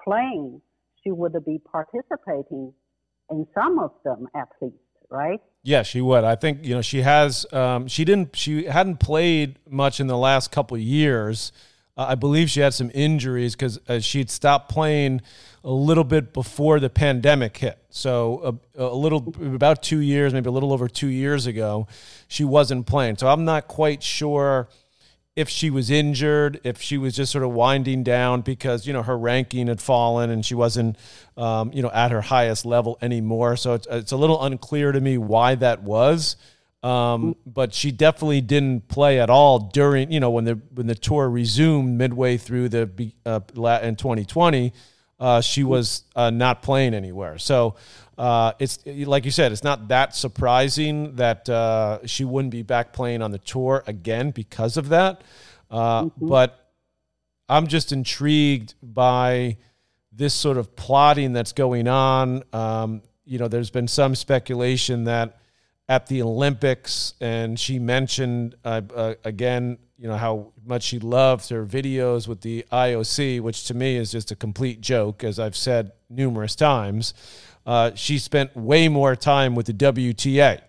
playing, 0.03 0.61
she 1.03 1.11
would 1.11 1.33
be 1.45 1.59
participating 1.71 2.73
in 3.29 3.47
some 3.53 3.79
of 3.79 3.91
them 4.03 4.27
at 4.35 4.49
least, 4.61 4.75
right? 5.09 5.41
Yeah, 5.63 5.83
she 5.83 6.01
would. 6.01 6.23
I 6.23 6.35
think 6.35 6.63
you 6.63 6.75
know 6.75 6.81
she 6.81 7.01
has. 7.01 7.45
Um, 7.53 7.87
she 7.87 8.03
didn't. 8.03 8.35
She 8.35 8.65
hadn't 8.65 8.99
played 8.99 9.59
much 9.69 9.99
in 9.99 10.07
the 10.07 10.17
last 10.17 10.51
couple 10.51 10.75
of 10.75 10.81
years. 10.81 11.51
Uh, 11.95 12.07
I 12.09 12.15
believe 12.15 12.49
she 12.49 12.59
had 12.59 12.73
some 12.73 12.91
injuries 12.93 13.55
because 13.55 13.79
uh, 13.87 13.99
she'd 13.99 14.29
stopped 14.29 14.69
playing 14.69 15.21
a 15.63 15.71
little 15.71 16.03
bit 16.03 16.33
before 16.33 16.79
the 16.79 16.89
pandemic 16.89 17.55
hit. 17.55 17.77
So 17.89 18.59
a, 18.75 18.83
a, 18.83 18.95
little 18.95 19.33
about 19.55 19.83
two 19.83 19.99
years, 19.99 20.33
maybe 20.33 20.49
a 20.49 20.51
little 20.51 20.73
over 20.73 20.87
two 20.87 21.07
years 21.07 21.45
ago, 21.45 21.87
she 22.27 22.43
wasn't 22.43 22.87
playing. 22.87 23.17
So 23.17 23.27
I'm 23.27 23.45
not 23.45 23.67
quite 23.67 24.01
sure 24.03 24.67
if 25.35 25.49
she 25.49 25.69
was 25.69 25.89
injured, 25.89 26.61
if 26.63 26.81
she 26.81 26.97
was 26.97 27.15
just 27.15 27.31
sort 27.31 27.43
of 27.43 27.51
winding 27.51 28.03
down 28.03 28.41
because 28.41 28.85
you 28.85 28.93
know 28.93 29.01
her 29.01 29.17
ranking 29.17 29.67
had 29.67 29.81
fallen 29.81 30.29
and 30.29 30.45
she 30.45 30.53
wasn't 30.53 30.95
um, 31.37 31.71
you 31.73 31.81
know 31.81 31.89
at 31.91 32.11
her 32.11 32.21
highest 32.21 32.65
level 32.65 32.97
anymore. 33.01 33.55
So 33.55 33.73
it's, 33.73 33.87
it's 33.89 34.11
a 34.11 34.17
little 34.17 34.43
unclear 34.43 34.91
to 34.91 35.01
me 35.01 35.17
why 35.17 35.55
that 35.55 35.81
was. 35.83 36.35
Um, 36.83 37.37
but 37.45 37.73
she 37.73 37.91
definitely 37.91 38.41
didn't 38.41 38.89
play 38.89 39.19
at 39.19 39.29
all 39.29 39.57
during 39.59 40.11
you 40.11 40.19
know 40.19 40.29
when 40.29 40.43
the 40.43 40.59
when 40.73 40.85
the 40.85 40.95
tour 40.95 41.29
resumed 41.29 41.97
midway 41.97 42.37
through 42.37 42.69
the 42.69 43.11
uh, 43.25 43.39
in 43.81 43.95
2020. 43.95 44.73
Uh, 45.19 45.39
she 45.39 45.63
was 45.63 46.03
uh, 46.17 46.29
not 46.29 46.61
playing 46.61 46.93
anywhere. 46.93 47.37
So 47.37 47.75
uh, 48.17 48.53
it's 48.59 48.79
like 48.85 49.25
you 49.25 49.31
said, 49.31 49.51
it's 49.51 49.63
not 49.63 49.87
that 49.87 50.15
surprising 50.15 51.15
that 51.15 51.49
uh, 51.49 52.05
she 52.05 52.25
wouldn't 52.25 52.51
be 52.51 52.61
back 52.61 52.93
playing 52.93 53.21
on 53.21 53.31
the 53.31 53.39
tour 53.39 53.83
again 53.87 54.31
because 54.31 54.77
of 54.77 54.89
that. 54.89 55.23
Uh, 55.71 56.03
mm-hmm. 56.03 56.27
But 56.27 56.71
I'm 57.49 57.67
just 57.67 57.91
intrigued 57.91 58.75
by 58.83 59.57
this 60.11 60.33
sort 60.33 60.57
of 60.57 60.75
plotting 60.75 61.33
that's 61.33 61.53
going 61.53 61.87
on. 61.87 62.43
Um, 62.53 63.01
you 63.25 63.39
know, 63.39 63.47
there's 63.47 63.71
been 63.71 63.87
some 63.87 64.13
speculation 64.13 65.05
that 65.05 65.39
at 65.89 66.07
the 66.07 66.21
Olympics, 66.21 67.15
and 67.19 67.59
she 67.59 67.79
mentioned 67.79 68.55
uh, 68.63 68.81
uh, 68.95 69.15
again, 69.23 69.79
you 69.97 70.07
know, 70.07 70.17
how 70.17 70.51
much 70.65 70.83
she 70.83 70.99
loved 70.99 71.49
her 71.49 71.65
videos 71.65 72.27
with 72.27 72.41
the 72.41 72.65
IOC, 72.71 73.41
which 73.41 73.65
to 73.65 73.73
me 73.73 73.95
is 73.95 74.11
just 74.11 74.31
a 74.31 74.35
complete 74.35 74.81
joke, 74.81 75.23
as 75.23 75.39
I've 75.39 75.55
said 75.55 75.93
numerous 76.09 76.55
times 76.55 77.13
uh, 77.65 77.91
she 77.95 78.17
spent 78.17 78.55
way 78.55 78.89
more 78.89 79.15
time 79.15 79.55
with 79.55 79.67
the 79.67 79.73
WTA, 79.73 80.61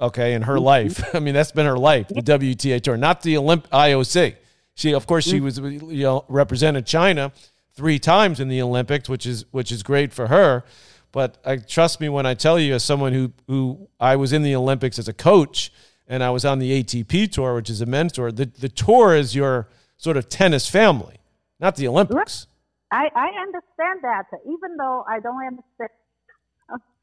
okay, 0.00 0.34
in 0.34 0.42
her 0.42 0.56
mm-hmm. 0.56 0.64
life. 0.64 1.04
I 1.14 1.20
mean, 1.20 1.34
that's 1.34 1.52
been 1.52 1.66
her 1.66 1.78
life, 1.78 2.08
the 2.08 2.22
WTA 2.22 2.80
tour, 2.80 2.96
not 2.96 3.22
the 3.22 3.34
Olymp- 3.34 3.68
IOC. 3.68 4.36
She, 4.74 4.94
of 4.94 5.06
course, 5.06 5.24
she 5.24 5.40
mm-hmm. 5.40 5.44
was 5.44 5.58
you 5.92 6.04
know 6.04 6.24
represented 6.28 6.86
China 6.86 7.32
three 7.74 7.98
times 7.98 8.40
in 8.40 8.48
the 8.48 8.62
Olympics, 8.62 9.08
which 9.08 9.26
is 9.26 9.44
which 9.50 9.70
is 9.70 9.82
great 9.82 10.12
for 10.12 10.28
her. 10.28 10.64
But 11.12 11.38
I 11.44 11.56
trust 11.56 12.00
me 12.00 12.08
when 12.08 12.24
I 12.24 12.34
tell 12.34 12.58
you, 12.58 12.74
as 12.74 12.84
someone 12.84 13.12
who 13.12 13.32
who 13.46 13.88
I 13.98 14.16
was 14.16 14.32
in 14.32 14.42
the 14.42 14.54
Olympics 14.54 14.98
as 14.98 15.08
a 15.08 15.12
coach, 15.12 15.72
and 16.06 16.22
I 16.22 16.30
was 16.30 16.44
on 16.44 16.58
the 16.58 16.82
ATP 16.82 17.30
tour, 17.32 17.54
which 17.54 17.70
is 17.70 17.80
a 17.80 17.86
mentor. 17.86 18.32
The 18.32 18.46
the 18.46 18.68
tour 18.68 19.14
is 19.14 19.34
your 19.34 19.68
sort 19.96 20.16
of 20.16 20.28
tennis 20.28 20.68
family, 20.68 21.18
not 21.58 21.76
the 21.76 21.86
Olympics. 21.86 22.46
I, 22.92 23.08
I 23.14 23.28
understand 23.40 24.00
that, 24.02 24.24
even 24.44 24.76
though 24.76 25.04
I 25.08 25.20
don't 25.20 25.40
understand 25.46 25.90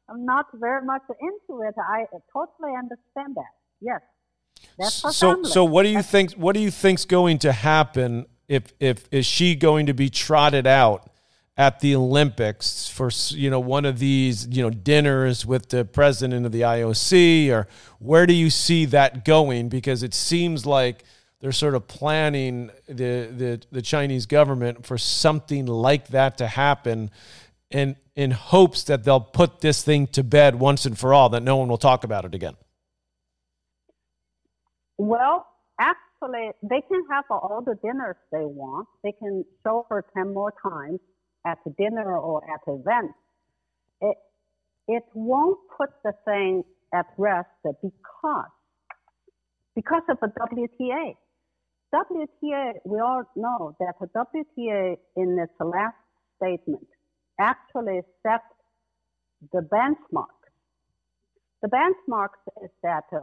I'm 0.08 0.24
not 0.24 0.46
very 0.54 0.84
much 0.84 1.02
into 1.20 1.62
it. 1.62 1.74
I 1.78 2.06
totally 2.32 2.76
understand 2.76 3.36
that. 3.36 3.52
Yes. 3.80 4.00
That's 4.78 5.16
so 5.16 5.42
so 5.44 5.64
what 5.64 5.84
do 5.84 5.90
you 5.90 6.02
think 6.02 6.32
what 6.32 6.54
do 6.54 6.60
you 6.60 6.70
think's 6.70 7.04
going 7.04 7.38
to 7.40 7.52
happen 7.52 8.26
if 8.48 8.72
if 8.80 9.06
is 9.12 9.26
she 9.26 9.54
going 9.54 9.86
to 9.86 9.94
be 9.94 10.10
trotted 10.10 10.66
out 10.66 11.10
at 11.56 11.80
the 11.80 11.94
Olympics 11.94 12.88
for 12.88 13.10
you 13.30 13.50
know 13.50 13.60
one 13.60 13.84
of 13.84 13.98
these 13.98 14.46
you 14.48 14.62
know 14.62 14.70
dinners 14.70 15.44
with 15.44 15.68
the 15.68 15.84
president 15.84 16.46
of 16.46 16.52
the 16.52 16.62
IOC 16.62 17.50
or 17.50 17.68
where 17.98 18.26
do 18.26 18.32
you 18.32 18.50
see 18.50 18.84
that 18.86 19.24
going 19.24 19.68
because 19.68 20.02
it 20.02 20.14
seems 20.14 20.64
like 20.64 21.04
they're 21.40 21.52
sort 21.52 21.74
of 21.74 21.86
planning 21.86 22.70
the 22.88 23.28
the 23.36 23.60
the 23.70 23.82
Chinese 23.82 24.26
government 24.26 24.86
for 24.86 24.98
something 24.98 25.66
like 25.66 26.08
that 26.08 26.38
to 26.38 26.46
happen 26.46 27.10
and 27.70 27.96
in 28.14 28.30
hopes 28.30 28.84
that 28.84 29.04
they'll 29.04 29.20
put 29.20 29.60
this 29.60 29.82
thing 29.82 30.06
to 30.08 30.24
bed 30.24 30.56
once 30.56 30.86
and 30.86 30.98
for 30.98 31.12
all, 31.12 31.28
that 31.30 31.42
no 31.42 31.56
one 31.56 31.68
will 31.68 31.78
talk 31.78 32.04
about 32.04 32.24
it 32.24 32.34
again? 32.34 32.54
Well, 34.96 35.46
actually, 35.78 36.50
they 36.62 36.80
can 36.88 37.04
have 37.10 37.24
all 37.30 37.62
the 37.64 37.76
dinners 37.82 38.16
they 38.32 38.44
want. 38.44 38.88
They 39.04 39.12
can 39.12 39.44
show 39.64 39.86
her 39.90 40.04
10 40.16 40.34
more 40.34 40.52
times 40.62 40.98
at 41.46 41.58
dinner 41.76 42.18
or 42.18 42.42
at 42.44 42.60
events. 42.66 43.14
It, 44.00 44.16
it 44.88 45.04
won't 45.14 45.58
put 45.76 45.90
the 46.02 46.12
thing 46.24 46.64
at 46.92 47.06
rest 47.16 47.48
because, 47.64 48.50
because 49.76 50.02
of 50.08 50.18
the 50.20 50.28
WTA. 50.28 51.14
WTA, 51.94 52.72
we 52.84 52.98
all 52.98 53.22
know 53.36 53.76
that 53.78 53.94
the 54.00 54.08
WTA 54.08 54.96
in 55.16 55.38
its 55.38 55.52
last 55.60 55.96
statement 56.36 56.86
actually 57.38 58.00
set 58.22 58.42
the 59.52 59.60
benchmark. 59.60 60.38
The 61.62 61.68
benchmark 61.68 62.30
is 62.62 62.70
that 62.82 63.04
uh, 63.12 63.20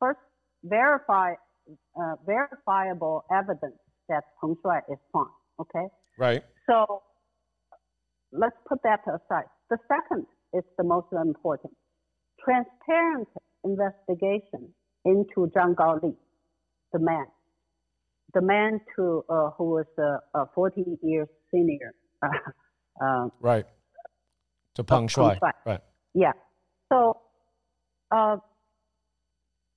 first 0.00 0.18
verify 0.64 1.34
uh, 2.00 2.14
verifiable 2.24 3.24
evidence 3.32 3.78
that 4.08 4.24
Peng 4.40 4.56
Shuai 4.64 4.80
is 4.90 4.98
fine. 5.12 5.24
Okay. 5.60 5.86
Right. 6.18 6.42
So 6.68 7.02
let's 8.32 8.56
put 8.68 8.78
that 8.84 9.00
aside. 9.06 9.46
The 9.70 9.78
second 9.88 10.26
is 10.54 10.64
the 10.78 10.84
most 10.84 11.08
important: 11.12 11.74
transparent 12.44 13.28
investigation 13.64 14.72
into 15.04 15.50
Zhang 15.56 15.74
Gaoli, 15.74 16.14
the 16.92 16.98
man, 16.98 17.26
the 18.34 18.40
man 18.40 18.80
to 18.96 19.24
uh, 19.28 19.50
who 19.56 19.70
was 19.70 20.20
uh, 20.34 20.44
40 20.54 20.98
years 21.02 21.28
senior 21.52 21.94
Um, 23.00 23.32
right. 23.40 23.66
To 24.74 24.84
Peng 24.84 25.08
Shuai. 25.08 25.38
Right. 25.64 25.80
Yeah. 26.14 26.32
So, 26.92 27.18
uh, 28.10 28.36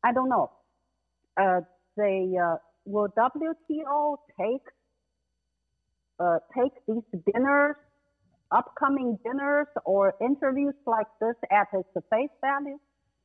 I 0.03 0.13
don't 0.13 0.29
know. 0.29 0.51
Uh, 1.39 1.61
they 1.97 2.31
uh, 2.41 2.55
will 2.85 3.09
WTO 3.17 4.17
take 4.39 4.61
uh, 6.19 6.37
take 6.57 6.73
these 6.87 7.21
dinners, 7.31 7.75
upcoming 8.51 9.17
dinners, 9.23 9.67
or 9.85 10.13
interviews 10.21 10.73
like 10.85 11.07
this 11.21 11.35
at 11.51 11.67
its 11.73 11.89
face 12.09 12.29
value? 12.41 12.77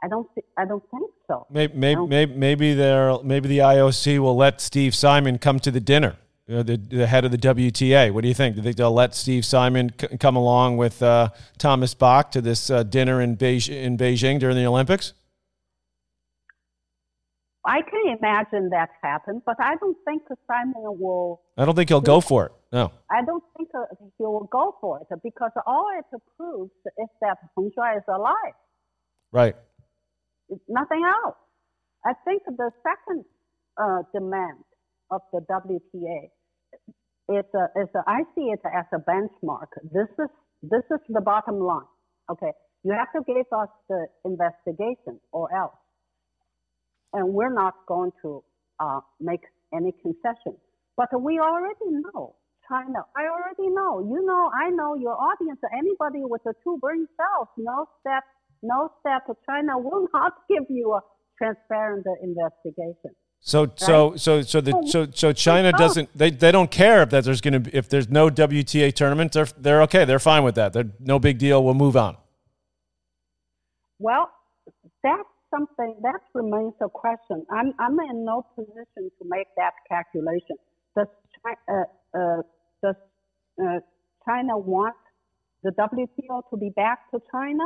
I 0.03 0.09
don't. 0.09 0.29
Th- 0.35 0.47
I 0.57 0.65
don't 0.65 0.83
think 0.91 1.11
so. 1.29 1.47
Maybe 1.51 1.77
maybe 1.77 2.07
maybe 2.07 2.35
maybe, 2.37 2.75
maybe 3.25 3.49
the 3.49 3.59
IOC 3.59 4.19
will 4.19 4.37
let 4.37 4.61
Steve 4.61 4.95
Simon 4.95 5.39
come 5.39 5.59
to 5.61 5.71
the 5.71 5.81
dinner 5.81 6.17
uh, 6.51 6.63
the, 6.63 6.77
the 6.77 7.07
head 7.07 7.25
of 7.25 7.31
the 7.31 7.39
WTA. 7.39 8.13
What 8.13 8.23
do 8.23 8.29
you 8.29 8.35
think? 8.35 8.55
Do 8.55 8.59
you 8.61 8.65
think 8.65 8.77
they'll 8.77 8.93
let 8.93 9.15
Steve 9.15 9.45
Simon 9.45 9.93
c- 9.99 10.17
come 10.19 10.37
along 10.37 10.77
with 10.77 11.03
uh, 11.03 11.31
Thomas 11.59 11.95
Bach 11.95 12.31
to 12.33 12.41
this 12.41 12.71
uh, 12.71 12.83
dinner 12.83 13.21
in, 13.21 13.37
Beij- 13.37 13.75
in 13.75 13.97
Beijing 13.97 14.39
during 14.39 14.57
the 14.57 14.67
Olympics? 14.67 15.15
I 17.67 17.81
can 17.81 18.19
imagine 18.19 18.69
that 18.71 18.91
happen, 19.03 19.41
but 19.47 19.57
I 19.59 19.77
don't 19.77 19.97
think 20.05 20.23
Simon 20.47 20.75
will. 20.77 21.41
I 21.57 21.65
don't 21.65 21.75
think 21.75 21.89
he'll 21.89 22.03
go 22.03 22.21
for 22.21 22.47
it. 22.47 22.53
No. 22.73 22.93
I 23.11 23.25
don't 23.25 23.43
think 23.57 23.71
uh, 23.75 23.85
he 24.19 24.25
will 24.25 24.49
go 24.53 24.77
for 24.83 25.01
it 25.01 25.19
because 25.23 25.53
all 25.67 25.87
it 25.99 26.05
proves 26.37 26.73
is 26.99 27.09
that 27.23 27.39
Peng 27.55 27.71
Shuai 27.77 27.97
is 27.97 28.03
alive. 28.07 28.55
Right. 29.33 29.57
It's 30.51 30.61
nothing 30.69 31.05
else. 31.07 31.37
I 32.05 32.13
think 32.27 32.43
the 32.45 32.71
second 32.83 33.25
uh, 33.81 34.03
demand 34.13 34.59
of 35.11 35.23
the 35.33 35.41
WTA. 35.51 36.31
It's 37.29 37.55
a, 37.55 37.67
it's 37.77 37.95
a, 37.95 38.05
I 38.07 38.23
see 38.35 38.53
it 38.53 38.61
as 38.67 38.87
a 38.95 38.99
benchmark. 38.99 39.69
This 39.85 40.09
is, 40.19 40.31
this 40.63 40.85
is 40.91 41.01
the 41.09 41.21
bottom 41.23 41.61
line. 41.61 41.89
Okay. 42.31 42.53
You 42.85 42.93
have 42.93 43.13
to 43.17 43.23
give 43.27 43.47
us 43.53 43.69
the 43.89 44.07
investigation 44.25 45.21
or 45.33 45.55
else. 45.57 45.77
And 47.13 47.35
we're 47.35 47.53
not 47.55 47.75
going 47.89 48.13
to 48.23 48.45
uh, 48.81 49.01
make 49.21 49.41
any 49.75 49.93
concessions. 50.03 50.61
But 50.97 51.09
we 51.21 51.41
already 51.41 51.89
know 51.91 52.37
China. 52.69 53.05
I 53.17 53.25
already 53.29 53.71
know. 53.75 54.01
You 54.01 54.25
know, 54.27 54.51
I 54.53 54.71
know 54.71 54.95
your 54.97 55.17
audience. 55.17 55.61
Anybody 55.73 56.21
with 56.25 56.43
a 56.47 56.55
two 56.65 56.79
brain 56.81 57.07
cells 57.17 57.49
knows 57.57 57.89
that 58.05 58.23
knows 58.63 58.91
that 59.05 59.23
China 59.47 59.79
will 59.79 60.09
not 60.15 60.33
give 60.49 60.65
you 60.71 60.93
a 60.95 61.01
transparent 61.39 62.07
investigation. 62.23 63.13
So 63.47 63.71
so 63.77 64.17
so 64.17 64.41
so 64.41 64.63
the 64.63 64.73
so 64.87 65.07
so 65.13 65.31
China 65.35 65.71
doesn't 65.71 66.09
they, 66.17 66.31
they 66.31 66.51
don't 66.51 66.71
care 66.71 67.03
if 67.03 67.11
that 67.11 67.25
there's 67.25 67.43
going 67.43 67.53
to 67.53 67.61
be 67.61 67.71
if 67.77 67.91
there's 67.91 68.09
no 68.09 68.31
WTA 68.31 68.91
tournament 68.95 69.33
they're 69.33 69.49
they're 69.59 69.83
okay 69.83 70.07
they're 70.07 70.19
fine 70.19 70.45
with 70.45 70.55
that 70.55 70.73
they're 70.73 70.89
no 70.99 71.19
big 71.19 71.37
deal 71.37 71.63
we'll 71.63 71.75
move 71.75 71.95
on. 71.95 72.17
Well, 73.99 74.31
that's 75.03 75.29
something 75.51 75.95
that 76.01 76.21
remains 76.33 76.73
a 76.81 76.89
question. 76.89 77.45
I'm 77.51 77.75
I'm 77.79 78.01
in 78.01 78.25
no 78.25 78.47
position 78.55 79.11
to 79.19 79.25
make 79.25 79.49
that 79.59 79.75
calculation. 79.91 80.57
Does 80.97 81.09
uh, 81.47 82.19
uh, 82.19 82.43
does 82.83 82.97
uh, 83.63 83.81
China 84.25 84.57
want 84.57 84.97
the 85.63 85.73
WTO 85.73 86.49
to 86.49 86.57
be 86.57 86.71
back 86.71 87.11
to 87.11 87.21
China? 87.31 87.65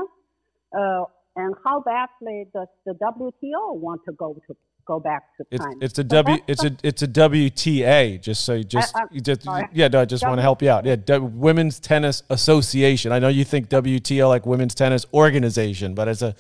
Uh, 0.77 1.05
and 1.37 1.55
how 1.65 1.81
badly 1.81 2.49
does 2.53 2.67
the 2.85 2.95
WTO 2.95 3.77
want 3.77 4.01
to 4.07 4.13
go 4.13 4.35
to 4.49 4.57
go 4.89 4.99
back 4.99 5.37
to 5.37 5.45
it's, 5.51 5.63
China? 5.63 5.77
It's 5.81 5.99
a 5.99 6.05
W. 6.05 6.39
It's 6.49 6.65
a 6.65 6.77
it's 6.83 7.03
a 7.03 7.07
WTA. 7.07 8.21
Just 8.21 8.45
so 8.45 8.55
you 8.55 8.65
just 8.65 8.97
I, 8.97 9.03
you 9.13 9.21
just 9.21 9.47
yeah. 9.73 9.89
No, 9.89 10.01
I 10.01 10.05
just 10.05 10.23
w- 10.23 10.31
want 10.31 10.39
to 10.39 10.43
help 10.43 10.63
you 10.63 10.71
out. 10.71 10.85
Yeah, 10.85 10.97
w- 10.97 11.25
Women's 11.27 11.79
Tennis 11.79 12.23
Association. 12.31 13.13
I 13.13 13.21
know 13.21 13.29
you 13.29 13.45
think 13.45 13.69
WTO 13.69 14.29
like 14.29 14.47
Women's 14.47 14.75
Tennis 14.75 15.07
Organization, 15.13 15.95
but 15.95 16.09
it's 16.09 16.23
a 16.23 16.35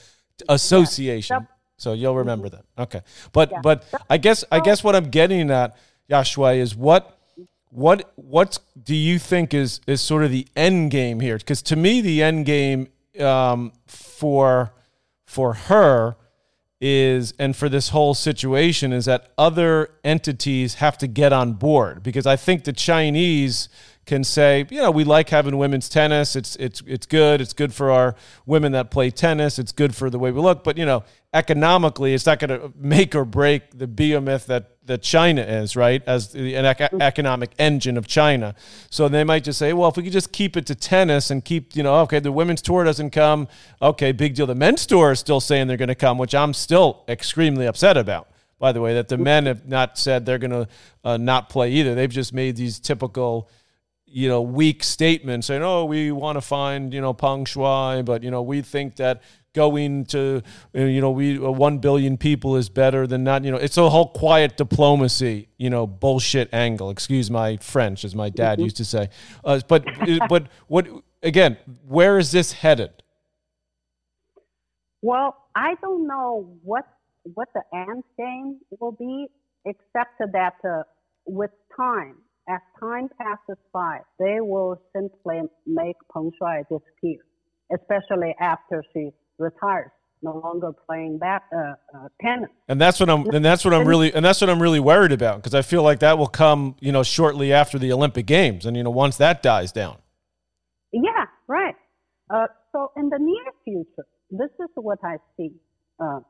association. 0.48 1.36
Yeah. 1.40 1.46
So 1.76 1.92
you'll 1.92 2.16
remember 2.16 2.48
mm-hmm. 2.48 2.62
that. 2.76 2.82
Okay, 2.82 3.00
but 3.32 3.52
yeah. 3.52 3.60
but 3.62 3.84
I 4.10 4.16
guess 4.16 4.42
I 4.50 4.60
guess 4.60 4.82
what 4.82 4.96
I'm 4.96 5.10
getting 5.10 5.50
at, 5.50 5.76
Yaxue, 6.10 6.58
is 6.58 6.74
what 6.74 7.18
what 7.70 8.12
what 8.16 8.58
do 8.82 8.96
you 8.96 9.18
think 9.18 9.54
is 9.54 9.80
is 9.86 10.00
sort 10.00 10.24
of 10.24 10.30
the 10.30 10.48
end 10.56 10.90
game 10.90 11.20
here? 11.20 11.36
Because 11.36 11.62
to 11.62 11.76
me, 11.76 12.00
the 12.00 12.22
end 12.22 12.46
game 12.46 12.88
um, 13.20 13.72
for 13.86 14.72
for 15.26 15.52
her 15.52 16.16
is 16.80 17.34
and 17.38 17.56
for 17.56 17.68
this 17.68 17.88
whole 17.88 18.14
situation 18.14 18.92
is 18.92 19.06
that 19.06 19.32
other 19.36 19.90
entities 20.04 20.74
have 20.74 20.96
to 20.98 21.06
get 21.06 21.32
on 21.32 21.54
board. 21.54 22.02
Because 22.02 22.26
I 22.26 22.36
think 22.36 22.64
the 22.64 22.72
Chinese 22.72 23.68
can 24.08 24.24
say, 24.24 24.66
you 24.70 24.80
know, 24.80 24.90
we 24.90 25.04
like 25.04 25.28
having 25.28 25.58
women's 25.58 25.88
tennis. 25.88 26.34
It's 26.34 26.56
it's 26.56 26.82
it's 26.86 27.06
good. 27.06 27.40
It's 27.40 27.52
good 27.52 27.72
for 27.72 27.92
our 27.92 28.16
women 28.46 28.72
that 28.72 28.90
play 28.90 29.10
tennis. 29.10 29.58
It's 29.58 29.70
good 29.70 29.94
for 29.94 30.10
the 30.10 30.18
way 30.18 30.32
we 30.32 30.40
look. 30.40 30.64
But 30.64 30.78
you 30.78 30.86
know, 30.86 31.04
economically, 31.32 32.14
it's 32.14 32.26
not 32.26 32.40
going 32.40 32.58
to 32.58 32.72
make 32.74 33.14
or 33.14 33.24
break 33.24 33.78
the 33.78 33.86
behemoth 33.86 34.46
that 34.46 34.78
that 34.86 35.02
China 35.02 35.42
is, 35.42 35.76
right? 35.76 36.02
As 36.06 36.32
the, 36.32 36.54
an 36.54 36.64
economic 37.00 37.50
engine 37.58 37.98
of 37.98 38.06
China. 38.06 38.54
So 38.90 39.08
they 39.08 39.22
might 39.22 39.44
just 39.44 39.58
say, 39.58 39.74
well, 39.74 39.90
if 39.90 39.96
we 39.98 40.02
could 40.02 40.12
just 40.12 40.32
keep 40.32 40.56
it 40.56 40.66
to 40.66 40.74
tennis 40.74 41.30
and 41.30 41.44
keep, 41.44 41.76
you 41.76 41.82
know, 41.82 41.96
okay, 42.00 42.18
the 42.18 42.32
women's 42.32 42.62
tour 42.62 42.84
doesn't 42.84 43.10
come. 43.10 43.46
Okay, 43.82 44.12
big 44.12 44.34
deal. 44.34 44.46
The 44.46 44.54
men's 44.54 44.86
tour 44.86 45.12
is 45.12 45.20
still 45.20 45.40
saying 45.40 45.68
they're 45.68 45.76
going 45.76 45.88
to 45.88 45.94
come, 45.94 46.16
which 46.16 46.34
I'm 46.34 46.54
still 46.54 47.04
extremely 47.06 47.66
upset 47.66 47.98
about. 47.98 48.28
By 48.58 48.72
the 48.72 48.80
way, 48.80 48.94
that 48.94 49.08
the 49.08 49.18
men 49.18 49.46
have 49.46 49.68
not 49.68 49.98
said 49.98 50.26
they're 50.26 50.38
going 50.38 50.50
to 50.50 50.68
uh, 51.04 51.16
not 51.16 51.48
play 51.48 51.70
either. 51.70 51.94
They've 51.94 52.10
just 52.10 52.32
made 52.34 52.56
these 52.56 52.80
typical 52.80 53.48
you 54.10 54.28
know, 54.28 54.40
weak 54.40 54.82
statement 54.82 55.44
saying, 55.44 55.62
"Oh, 55.62 55.84
we 55.84 56.12
want 56.12 56.36
to 56.36 56.40
find 56.40 56.92
you 56.92 57.00
know 57.00 57.12
Peng 57.12 57.44
Shuai, 57.44 58.04
but 58.04 58.22
you 58.22 58.30
know 58.30 58.42
we 58.42 58.62
think 58.62 58.96
that 58.96 59.22
going 59.54 60.04
to 60.06 60.42
uh, 60.74 60.80
you 60.80 61.00
know 61.00 61.10
we 61.10 61.38
uh, 61.38 61.50
one 61.50 61.78
billion 61.78 62.16
people 62.16 62.56
is 62.56 62.68
better 62.68 63.06
than 63.06 63.24
not." 63.24 63.44
You 63.44 63.50
know, 63.50 63.56
it's 63.56 63.76
a 63.76 63.88
whole 63.90 64.08
quiet 64.08 64.56
diplomacy, 64.56 65.48
you 65.58 65.70
know, 65.70 65.86
bullshit 65.86 66.52
angle. 66.52 66.90
Excuse 66.90 67.30
my 67.30 67.56
French, 67.58 68.04
as 68.04 68.14
my 68.14 68.30
dad 68.30 68.54
mm-hmm. 68.54 68.64
used 68.64 68.76
to 68.76 68.84
say. 68.84 69.10
Uh, 69.44 69.60
but 69.68 69.84
but 70.28 70.46
what 70.68 70.88
again? 71.22 71.56
Where 71.86 72.18
is 72.18 72.32
this 72.32 72.52
headed? 72.52 72.90
Well, 75.02 75.36
I 75.54 75.74
don't 75.80 76.06
know 76.06 76.56
what 76.62 76.86
what 77.34 77.48
the 77.54 77.62
end 77.74 78.04
game 78.16 78.60
will 78.80 78.92
be, 78.92 79.28
except 79.64 80.18
that 80.18 80.54
uh, 80.64 80.82
with 81.26 81.50
time 81.76 82.16
as 82.48 82.60
time 82.80 83.08
passes 83.20 83.62
by, 83.72 84.00
they 84.18 84.40
will 84.40 84.80
simply 84.94 85.42
make 85.66 85.96
Peng 86.12 86.30
Shuai 86.40 86.62
disappear, 86.62 87.18
especially 87.74 88.34
after 88.40 88.82
she 88.92 89.10
retires, 89.38 89.90
no 90.22 90.38
longer 90.38 90.72
playing 90.86 91.18
that 91.20 91.42
uh, 91.54 91.74
uh, 91.96 92.08
tennis. 92.22 92.50
And 92.68 92.80
that's 92.80 92.98
what 92.98 93.10
I'm. 93.10 93.28
And 93.30 93.44
that's 93.44 93.64
what 93.64 93.74
I'm 93.74 93.86
really. 93.86 94.12
And 94.12 94.24
that's 94.24 94.40
what 94.40 94.50
I'm 94.50 94.60
really 94.60 94.80
worried 94.80 95.12
about 95.12 95.36
because 95.36 95.54
I 95.54 95.62
feel 95.62 95.82
like 95.82 96.00
that 96.00 96.18
will 96.18 96.26
come, 96.26 96.76
you 96.80 96.90
know, 96.92 97.02
shortly 97.02 97.52
after 97.52 97.78
the 97.78 97.92
Olympic 97.92 98.26
Games, 98.26 98.66
and 98.66 98.76
you 98.76 98.82
know, 98.82 98.90
once 98.90 99.16
that 99.18 99.42
dies 99.42 99.72
down. 99.72 99.98
Yeah. 100.92 101.26
Right. 101.46 101.74
Uh, 102.30 102.46
so 102.72 102.92
in 102.96 103.08
the 103.08 103.18
near 103.18 103.52
future, 103.64 104.06
this 104.30 104.50
is 104.60 104.68
what 104.74 104.98
I 105.04 105.16
see 105.36 105.50
uh, 106.00 106.20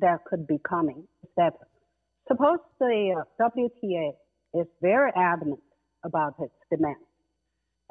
that 0.00 0.24
could 0.26 0.46
be 0.46 0.58
coming. 0.68 1.06
That 1.36 1.54
suppose 2.28 2.58
the 2.78 3.24
uh, 3.40 3.44
WTA 3.44 4.12
is 4.54 4.66
very 4.80 5.10
adamant 5.16 5.60
about 6.04 6.34
its 6.40 6.54
demands. 6.70 7.00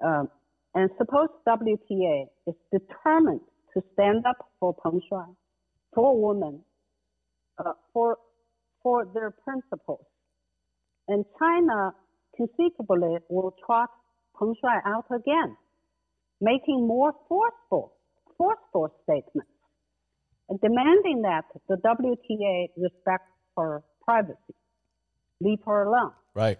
Um, 0.04 0.30
and 0.76 0.90
suppose 0.98 1.30
WTA 1.48 2.26
is 2.46 2.56
determined 2.72 3.42
to 3.74 3.84
stand 3.94 4.26
up 4.28 4.38
for 4.60 4.76
Peng 4.84 5.02
Shuai, 5.12 5.36
for 5.94 6.22
women, 6.22 6.62
uh, 7.58 7.74
for, 7.94 8.18
for 8.84 9.06
their 9.14 9.32
principles. 9.32 10.06
And 11.08 11.26
China 11.40 11.94
conceivably 12.36 13.18
will 13.30 13.56
trot 13.66 13.90
Peng 14.38 14.56
Shuai 14.64 14.82
out 14.86 15.06
again, 15.12 15.58
making 16.42 16.86
more 16.86 17.14
forceful, 17.28 17.94
forceful 18.38 18.94
statements, 19.04 19.50
and 20.50 20.60
demanding 20.62 21.24
that 21.24 21.46
the 21.68 21.78
WTA 21.78 22.70
respect 22.78 23.26
her 23.58 23.84
privacy, 24.04 24.56
leave 25.42 25.60
her 25.66 25.84
alone. 25.84 26.12
Right. 26.38 26.60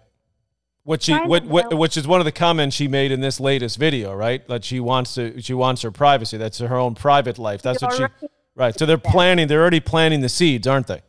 What 0.82 1.04
she 1.04 1.14
what, 1.14 1.44
what 1.44 1.72
which 1.78 1.96
is 1.96 2.04
one 2.04 2.20
of 2.20 2.24
the 2.24 2.32
comments 2.32 2.74
she 2.74 2.88
made 2.88 3.12
in 3.12 3.20
this 3.20 3.38
latest 3.38 3.78
video, 3.78 4.12
right? 4.12 4.44
That 4.48 4.64
she 4.64 4.80
wants 4.80 5.14
to 5.14 5.40
she 5.40 5.54
wants 5.54 5.82
her 5.82 5.92
privacy. 5.92 6.36
That's 6.36 6.58
her 6.58 6.76
own 6.76 6.96
private 6.96 7.38
life. 7.38 7.62
That's 7.62 7.80
what 7.80 7.92
she 7.92 8.26
Right. 8.56 8.76
So 8.76 8.86
they're 8.86 8.98
planning 8.98 9.46
they're 9.46 9.60
already 9.60 9.78
planting 9.78 10.20
the 10.20 10.28
seeds, 10.28 10.66
aren't 10.66 10.88
they? 10.88 11.02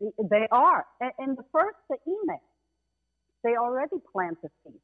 They 0.00 0.48
are. 0.50 0.86
In 1.18 1.34
the 1.34 1.44
first 1.52 1.76
email, 2.06 2.40
they 3.44 3.56
already 3.60 3.96
plant 4.10 4.38
the 4.42 4.48
seeds. 4.64 4.82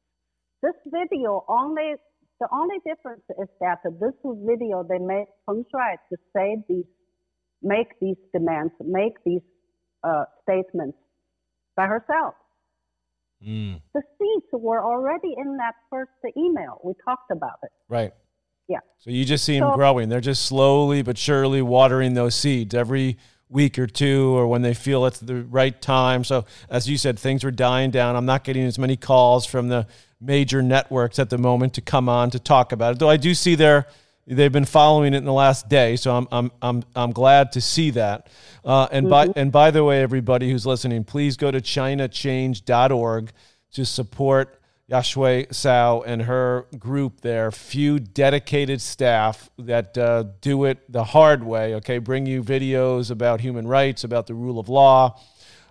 This 0.61 0.75
video 0.85 1.43
only 1.49 1.95
the 2.39 2.47
only 2.53 2.75
difference 2.85 3.23
is 3.41 3.47
that 3.59 3.79
this 3.99 4.13
video 4.23 4.85
they 4.87 4.99
made 4.99 5.25
Peng 5.47 5.65
Shuai 5.73 5.95
to 6.11 6.17
say 6.35 6.57
these 6.67 6.85
make 7.63 7.99
these 7.99 8.17
demands, 8.33 8.73
make 8.85 9.15
these 9.25 9.41
uh, 10.03 10.25
statements 10.43 10.97
by 11.75 11.87
herself. 11.87 12.35
Mm. 13.45 13.81
The 13.93 14.01
seeds 14.17 14.45
were 14.51 14.83
already 14.83 15.33
in 15.37 15.57
that 15.57 15.75
first 15.89 16.11
email. 16.37 16.79
We 16.83 16.93
talked 17.05 17.31
about 17.31 17.59
it. 17.63 17.71
Right. 17.87 18.11
Yeah. 18.67 18.79
So 18.99 19.09
you 19.09 19.25
just 19.25 19.45
see 19.45 19.59
them 19.59 19.71
so, 19.71 19.75
growing. 19.75 20.09
They're 20.09 20.21
just 20.21 20.45
slowly 20.45 21.01
but 21.01 21.17
surely 21.17 21.61
watering 21.61 22.13
those 22.13 22.35
seeds 22.35 22.75
every 22.75 23.17
week 23.49 23.79
or 23.79 23.87
two 23.87 24.37
or 24.37 24.47
when 24.47 24.61
they 24.61 24.73
feel 24.73 25.05
it's 25.05 25.19
the 25.19 25.43
right 25.43 25.81
time. 25.81 26.23
So 26.23 26.45
as 26.69 26.87
you 26.87 26.97
said, 26.97 27.17
things 27.17 27.43
are 27.43 27.51
dying 27.51 27.89
down. 27.91 28.15
I'm 28.15 28.25
not 28.25 28.43
getting 28.43 28.63
as 28.63 28.77
many 28.77 28.95
calls 28.95 29.45
from 29.45 29.69
the 29.69 29.87
major 30.21 30.61
networks 30.61 31.17
at 31.17 31.29
the 31.29 31.37
moment 31.37 31.73
to 31.75 31.81
come 31.81 32.07
on 32.07 32.29
to 32.31 32.39
talk 32.39 32.71
about 32.71 32.93
it. 32.93 32.99
Though 32.99 33.09
I 33.09 33.17
do 33.17 33.33
see 33.33 33.55
their 33.55 33.87
they've 34.29 34.51
been 34.51 34.65
following 34.65 35.13
it 35.13 35.17
in 35.17 35.25
the 35.25 35.33
last 35.33 35.67
day, 35.69 35.95
so 35.95 36.15
I'm 36.15 36.27
I'm 36.31 36.51
I'm 36.61 36.83
I'm 36.95 37.11
glad 37.11 37.51
to 37.53 37.61
see 37.61 37.89
that. 37.91 38.27
Uh, 38.63 38.87
and 38.91 39.07
mm-hmm. 39.07 39.31
by 39.31 39.39
and 39.39 39.51
by 39.51 39.71
the 39.71 39.83
way, 39.83 40.01
everybody 40.01 40.51
who's 40.51 40.65
listening, 40.65 41.03
please 41.03 41.35
go 41.35 41.51
to 41.51 41.59
ChinaChange.org 41.59 43.31
to 43.73 43.85
support 43.85 44.61
Yaxue 44.89 45.47
Cao 45.49 46.03
and 46.05 46.23
her 46.23 46.67
group 46.77 47.21
there. 47.21 47.51
Few 47.51 47.99
dedicated 47.99 48.81
staff 48.81 49.49
that 49.57 49.97
uh, 49.97 50.25
do 50.41 50.65
it 50.65 50.91
the 50.91 51.03
hard 51.03 51.43
way. 51.43 51.75
Okay, 51.75 51.97
bring 51.97 52.25
you 52.25 52.43
videos 52.43 53.11
about 53.11 53.41
human 53.41 53.67
rights, 53.67 54.03
about 54.03 54.27
the 54.27 54.33
rule 54.35 54.59
of 54.59 54.69
law, 54.69 55.19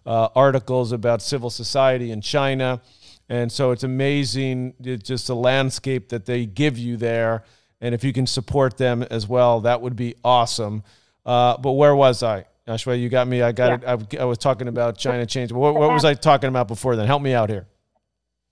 uh, 0.05 0.29
articles 0.35 0.93
about 0.93 1.23
civil 1.23 1.51
society 1.51 2.11
in 2.11 2.21
China. 2.21 2.81
And 3.29 3.53
so 3.53 3.73
it's 3.73 3.85
amazing, 3.85 4.75
It's 4.83 5.07
just 5.07 5.27
the 5.27 5.37
landscape 5.37 6.09
that 6.09 6.25
they 6.25 6.47
give 6.47 6.79
you 6.79 6.97
there 6.97 7.45
and 7.81 7.95
if 7.95 8.05
you 8.05 8.13
can 8.13 8.27
support 8.27 8.77
them 8.77 9.03
as 9.03 9.27
well, 9.27 9.61
that 9.61 9.81
would 9.81 9.97
be 9.97 10.15
awesome. 10.25 10.83
Uh, 11.25 11.57
but 11.59 11.73
where 11.73 11.95
was 11.95 12.23
I? 12.23 12.47
Ashway, 12.67 13.01
you 13.01 13.09
got 13.09 13.27
me. 13.27 13.41
I 13.43 13.53
got 13.53 13.83
yeah. 13.83 13.95
it. 13.95 14.17
I, 14.19 14.23
I, 14.23 14.25
was 14.25 14.39
talking 14.39 14.69
about 14.69 14.99
China 14.99 15.25
change. 15.25 15.53
What, 15.53 15.75
what 15.75 15.91
was 15.91 16.05
I 16.05 16.15
talking 16.15 16.49
about 16.49 16.69
before 16.69 16.97
then? 16.97 17.07
Help 17.07 17.23
me 17.23 17.33
out 17.33 17.49
here. 17.49 17.67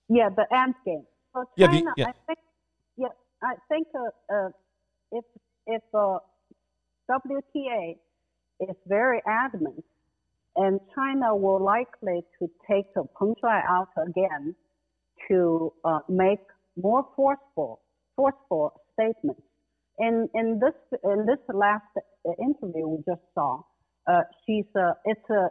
Yeah, 0.08 0.30
the 0.34 0.46
end 0.54 0.74
game. 0.84 1.04
So 1.34 1.44
China, 1.58 1.72
yeah, 1.74 1.80
the, 1.80 1.92
yeah. 1.96 2.06
I 2.06 2.12
think, 2.26 2.38
yeah, 2.96 3.08
I 3.42 3.54
think 3.68 3.88
uh, 3.94 4.34
uh, 4.34 4.48
if 5.12 5.24
if 5.66 5.82
uh, 5.92 6.18
WTA 7.10 7.96
is 8.60 8.76
very 8.86 9.20
adamant, 9.28 9.84
and 10.56 10.80
China 10.94 11.36
will 11.36 11.62
likely 11.62 12.22
to 12.38 12.50
take 12.70 12.94
the 12.94 13.04
Peng 13.18 13.34
Shuai 13.42 13.62
out 13.68 13.88
again 13.98 14.54
to 15.28 15.72
uh, 15.84 15.98
make 16.08 16.40
more 16.76 17.06
forceful 17.16 17.80
forceful 18.16 18.80
statements. 18.96 19.42
In 19.98 20.28
in 20.34 20.60
this 20.60 20.74
in 21.04 21.26
this 21.26 21.38
last 21.52 21.84
interview 22.38 22.86
we 22.86 22.98
just 23.08 23.22
saw, 23.34 23.62
uh, 24.06 24.22
she's 24.44 24.66
uh, 24.74 24.92
it's 25.04 25.30
a 25.30 25.48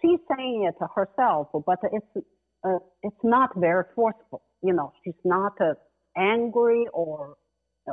she's 0.00 0.20
saying 0.36 0.68
it 0.68 0.74
herself, 0.94 1.48
but 1.66 1.78
it's 1.92 2.26
uh, 2.64 2.78
it's 3.02 3.24
not 3.24 3.50
very 3.56 3.84
forceful. 3.94 4.42
You 4.62 4.74
know, 4.74 4.92
she's 5.04 5.22
not 5.24 5.52
uh, 5.60 5.74
angry 6.16 6.86
or 6.92 7.36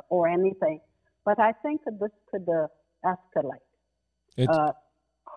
or 0.10 0.28
anything. 0.28 0.80
But 1.24 1.40
I 1.40 1.54
think 1.64 1.82
this 1.86 2.12
could 2.32 2.48
uh, 2.48 2.68
escalate. 3.06 3.66
Uh, 4.50 4.74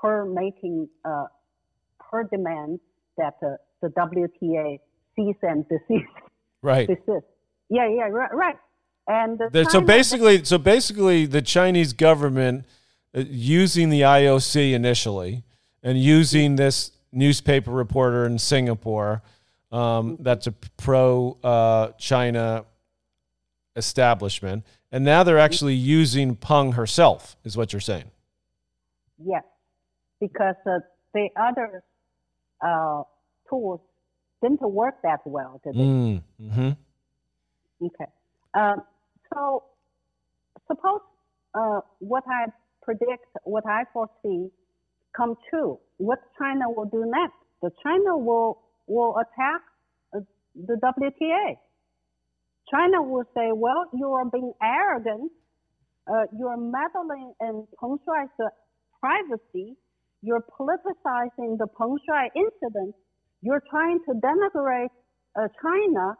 her 0.02 0.24
making 0.24 0.88
uh, 1.04 1.26
her 2.10 2.24
demands 2.30 2.80
that 3.16 3.34
uh, 3.42 3.56
the 3.80 3.88
WTA 3.88 4.78
cease 5.14 5.36
and 5.42 5.64
desist. 5.68 6.08
Right. 6.62 6.88
Desist. 6.88 7.24
Yeah, 7.70 7.88
yeah, 7.88 8.08
right, 8.08 8.34
right. 8.34 8.56
And 9.08 9.40
so 9.70 9.80
basically, 9.80 10.44
so 10.44 10.58
basically, 10.58 11.24
the 11.24 11.40
Chinese 11.40 11.94
government 11.94 12.66
uh, 13.14 13.24
using 13.26 13.88
the 13.88 14.02
IOC 14.02 14.72
initially 14.72 15.44
and 15.82 15.98
using 15.98 16.56
this 16.56 16.90
newspaper 17.10 17.70
reporter 17.70 18.26
in 18.26 18.38
Singapore 18.38 19.22
um, 19.72 20.16
that's 20.20 20.46
a 20.46 20.52
pro 20.52 21.36
uh, 21.42 21.88
China 21.98 22.64
establishment. 23.76 24.64
And 24.90 25.04
now 25.04 25.22
they're 25.22 25.38
actually 25.38 25.74
using 25.74 26.34
Peng 26.36 26.72
herself, 26.72 27.36
is 27.44 27.56
what 27.56 27.72
you're 27.72 27.80
saying. 27.80 28.10
Yes, 29.22 29.44
because 30.20 30.54
uh, 30.66 30.78
the 31.12 31.28
other 31.36 31.82
uh, 32.64 33.02
tools 33.48 33.80
didn't 34.42 34.62
work 34.62 35.02
that 35.02 35.20
well, 35.24 35.60
did 35.64 35.74
they? 35.74 35.78
Mm, 35.78 36.22
mm-hmm. 36.40 36.70
Okay. 37.84 38.10
Um, 38.54 38.82
so 39.34 39.64
suppose 40.66 41.00
uh, 41.54 41.80
what 41.98 42.24
I 42.28 42.46
predict, 42.82 43.26
what 43.44 43.64
I 43.66 43.84
foresee, 43.92 44.50
come 45.16 45.36
true. 45.50 45.78
What 45.98 46.18
China 46.38 46.70
will 46.70 46.86
do 46.86 47.04
next? 47.06 47.36
The 47.62 47.70
China 47.82 48.16
will 48.16 48.60
will 48.86 49.16
attack 49.18 49.62
uh, 50.16 50.20
the 50.54 50.74
WTA. 50.74 51.56
China 52.70 53.02
will 53.02 53.24
say, 53.34 53.50
well, 53.52 53.84
you 53.94 54.12
are 54.12 54.26
being 54.26 54.52
arrogant. 54.62 55.32
Uh, 56.06 56.24
you're 56.38 56.56
meddling 56.56 57.32
in 57.40 57.66
Peng 57.80 57.98
Shuai's 58.06 58.50
privacy. 59.00 59.76
You're 60.22 60.44
politicizing 60.58 61.58
the 61.58 61.66
Peng 61.78 61.96
Shuai 62.08 62.28
incident. 62.34 62.94
You're 63.42 63.62
trying 63.70 64.00
to 64.08 64.14
denigrate 64.14 64.90
uh, 65.36 65.48
China. 65.62 66.16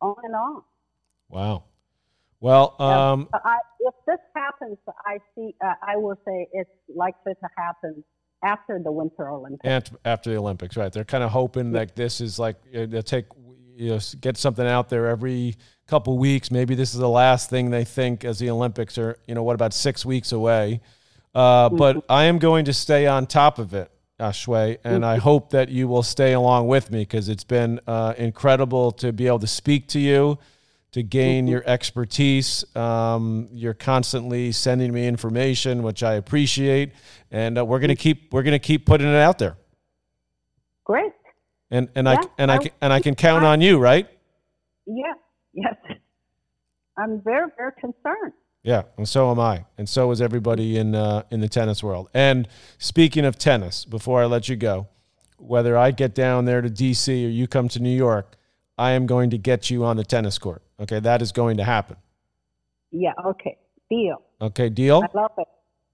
On 0.00 0.16
and 0.24 0.34
on. 0.34 0.62
Wow. 1.32 1.64
Well, 2.40 2.76
um, 2.80 3.28
I, 3.32 3.58
if 3.80 3.94
this 4.06 4.18
happens, 4.34 4.76
I 5.06 5.18
see. 5.34 5.54
Uh, 5.64 5.74
I 5.82 5.96
will 5.96 6.18
say 6.26 6.48
it's 6.52 6.70
likely 6.94 7.34
to 7.34 7.48
happen 7.56 8.04
after 8.44 8.80
the 8.82 8.92
Winter 8.92 9.28
Olympics. 9.28 9.90
After 10.04 10.30
the 10.30 10.36
Olympics, 10.36 10.76
right? 10.76 10.92
They're 10.92 11.04
kind 11.04 11.24
of 11.24 11.30
hoping 11.30 11.72
that 11.72 11.96
this 11.96 12.20
is 12.20 12.38
like 12.38 12.56
they'll 12.72 13.02
take 13.02 13.26
you 13.76 13.90
know 13.90 13.98
get 14.20 14.36
something 14.36 14.66
out 14.66 14.88
there 14.88 15.06
every 15.06 15.56
couple 15.86 16.18
weeks. 16.18 16.50
Maybe 16.50 16.74
this 16.74 16.92
is 16.92 17.00
the 17.00 17.08
last 17.08 17.48
thing 17.48 17.70
they 17.70 17.84
think 17.84 18.24
as 18.24 18.38
the 18.38 18.50
Olympics 18.50 18.98
are 18.98 19.16
you 19.26 19.34
know 19.34 19.42
what 19.44 19.54
about 19.54 19.72
six 19.72 20.04
weeks 20.04 20.32
away. 20.32 20.80
Uh, 21.34 21.68
mm-hmm. 21.68 21.76
But 21.76 22.04
I 22.10 22.24
am 22.24 22.38
going 22.38 22.66
to 22.66 22.72
stay 22.72 23.06
on 23.06 23.26
top 23.26 23.58
of 23.58 23.72
it, 23.72 23.90
uh, 24.18 24.32
and 24.84 25.06
I 25.06 25.14
mm-hmm. 25.14 25.22
hope 25.22 25.50
that 25.50 25.68
you 25.68 25.86
will 25.86 26.02
stay 26.02 26.32
along 26.32 26.66
with 26.66 26.90
me 26.90 27.02
because 27.02 27.28
it's 27.28 27.44
been 27.44 27.80
uh, 27.86 28.14
incredible 28.18 28.90
to 28.92 29.12
be 29.12 29.28
able 29.28 29.38
to 29.38 29.46
speak 29.46 29.86
to 29.88 30.00
you 30.00 30.38
to 30.92 31.02
gain 31.02 31.44
mm-hmm. 31.44 31.52
your 31.52 31.62
expertise. 31.66 32.64
Um, 32.76 33.48
you're 33.52 33.74
constantly 33.74 34.52
sending 34.52 34.92
me 34.92 35.06
information, 35.06 35.82
which 35.82 36.02
I 36.02 36.14
appreciate, 36.14 36.92
and 37.30 37.58
uh, 37.58 37.64
we're 37.64 37.80
gonna 37.80 37.96
keep 37.96 38.32
we're 38.32 38.42
gonna 38.42 38.58
keep 38.58 38.86
putting 38.86 39.08
it 39.08 39.16
out 39.16 39.38
there. 39.38 39.56
Great. 40.84 41.12
And 41.70 41.88
and 41.94 42.06
yeah, 42.06 42.12
I 42.12 42.26
and 42.38 42.52
I, 42.52 42.56
I 42.56 42.70
and 42.82 42.92
I 42.92 43.00
can 43.00 43.14
count 43.14 43.44
on 43.44 43.60
you, 43.60 43.78
right? 43.78 44.08
Yes. 44.86 45.16
Yes. 45.54 45.74
I'm 46.98 47.20
very 47.22 47.48
very 47.56 47.72
concerned. 47.80 48.32
Yeah, 48.62 48.82
and 48.96 49.08
so 49.08 49.30
am 49.32 49.40
I, 49.40 49.64
and 49.76 49.88
so 49.88 50.12
is 50.12 50.20
everybody 50.20 50.78
in 50.78 50.94
uh, 50.94 51.22
in 51.30 51.40
the 51.40 51.48
tennis 51.48 51.82
world. 51.82 52.10
And 52.14 52.46
speaking 52.78 53.24
of 53.24 53.36
tennis, 53.36 53.84
before 53.84 54.22
I 54.22 54.26
let 54.26 54.48
you 54.48 54.56
go, 54.56 54.86
whether 55.36 55.76
I 55.76 55.90
get 55.90 56.14
down 56.14 56.44
there 56.44 56.60
to 56.60 56.68
DC 56.68 57.08
or 57.08 57.28
you 57.28 57.48
come 57.48 57.68
to 57.70 57.80
New 57.80 57.96
York, 57.96 58.36
I 58.78 58.92
am 58.92 59.06
going 59.06 59.30
to 59.30 59.38
get 59.38 59.70
you 59.70 59.84
on 59.84 59.96
the 59.96 60.04
tennis 60.04 60.38
court. 60.38 60.62
Okay, 60.80 61.00
that 61.00 61.22
is 61.22 61.32
going 61.32 61.58
to 61.58 61.64
happen. 61.64 61.96
Yeah, 62.90 63.12
okay. 63.24 63.58
Deal. 63.90 64.22
Okay, 64.40 64.68
deal? 64.68 65.02
I 65.02 65.18
love 65.18 65.32
it. 65.38 65.48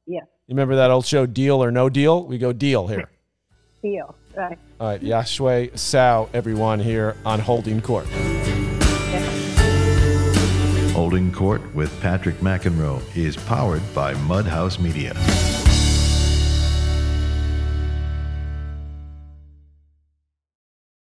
Yeah. 0.07 0.21
You 0.47 0.55
remember 0.55 0.77
that 0.77 0.91
old 0.91 1.05
show, 1.05 1.27
Deal 1.27 1.63
or 1.63 1.71
No 1.71 1.89
Deal? 1.89 2.25
We 2.25 2.39
go 2.39 2.53
deal 2.53 2.87
here. 2.87 3.11
deal, 3.83 4.15
right. 4.37 4.59
All 4.81 4.89
right, 4.89 5.03
Yaxue 5.03 5.71
Cao, 5.73 6.29
everyone 6.33 6.81
here 6.81 7.17
on 7.25 7.41
Holding 7.41 7.81
Court. 7.83 8.07
Holding 10.93 11.31
Court 11.33 11.75
with 11.75 12.01
Patrick 12.01 12.37
McEnroe 12.37 13.03
is 13.17 13.37
powered 13.37 13.83
by 13.95 14.15
Mudhouse 14.15 14.81
Media. 14.81 15.15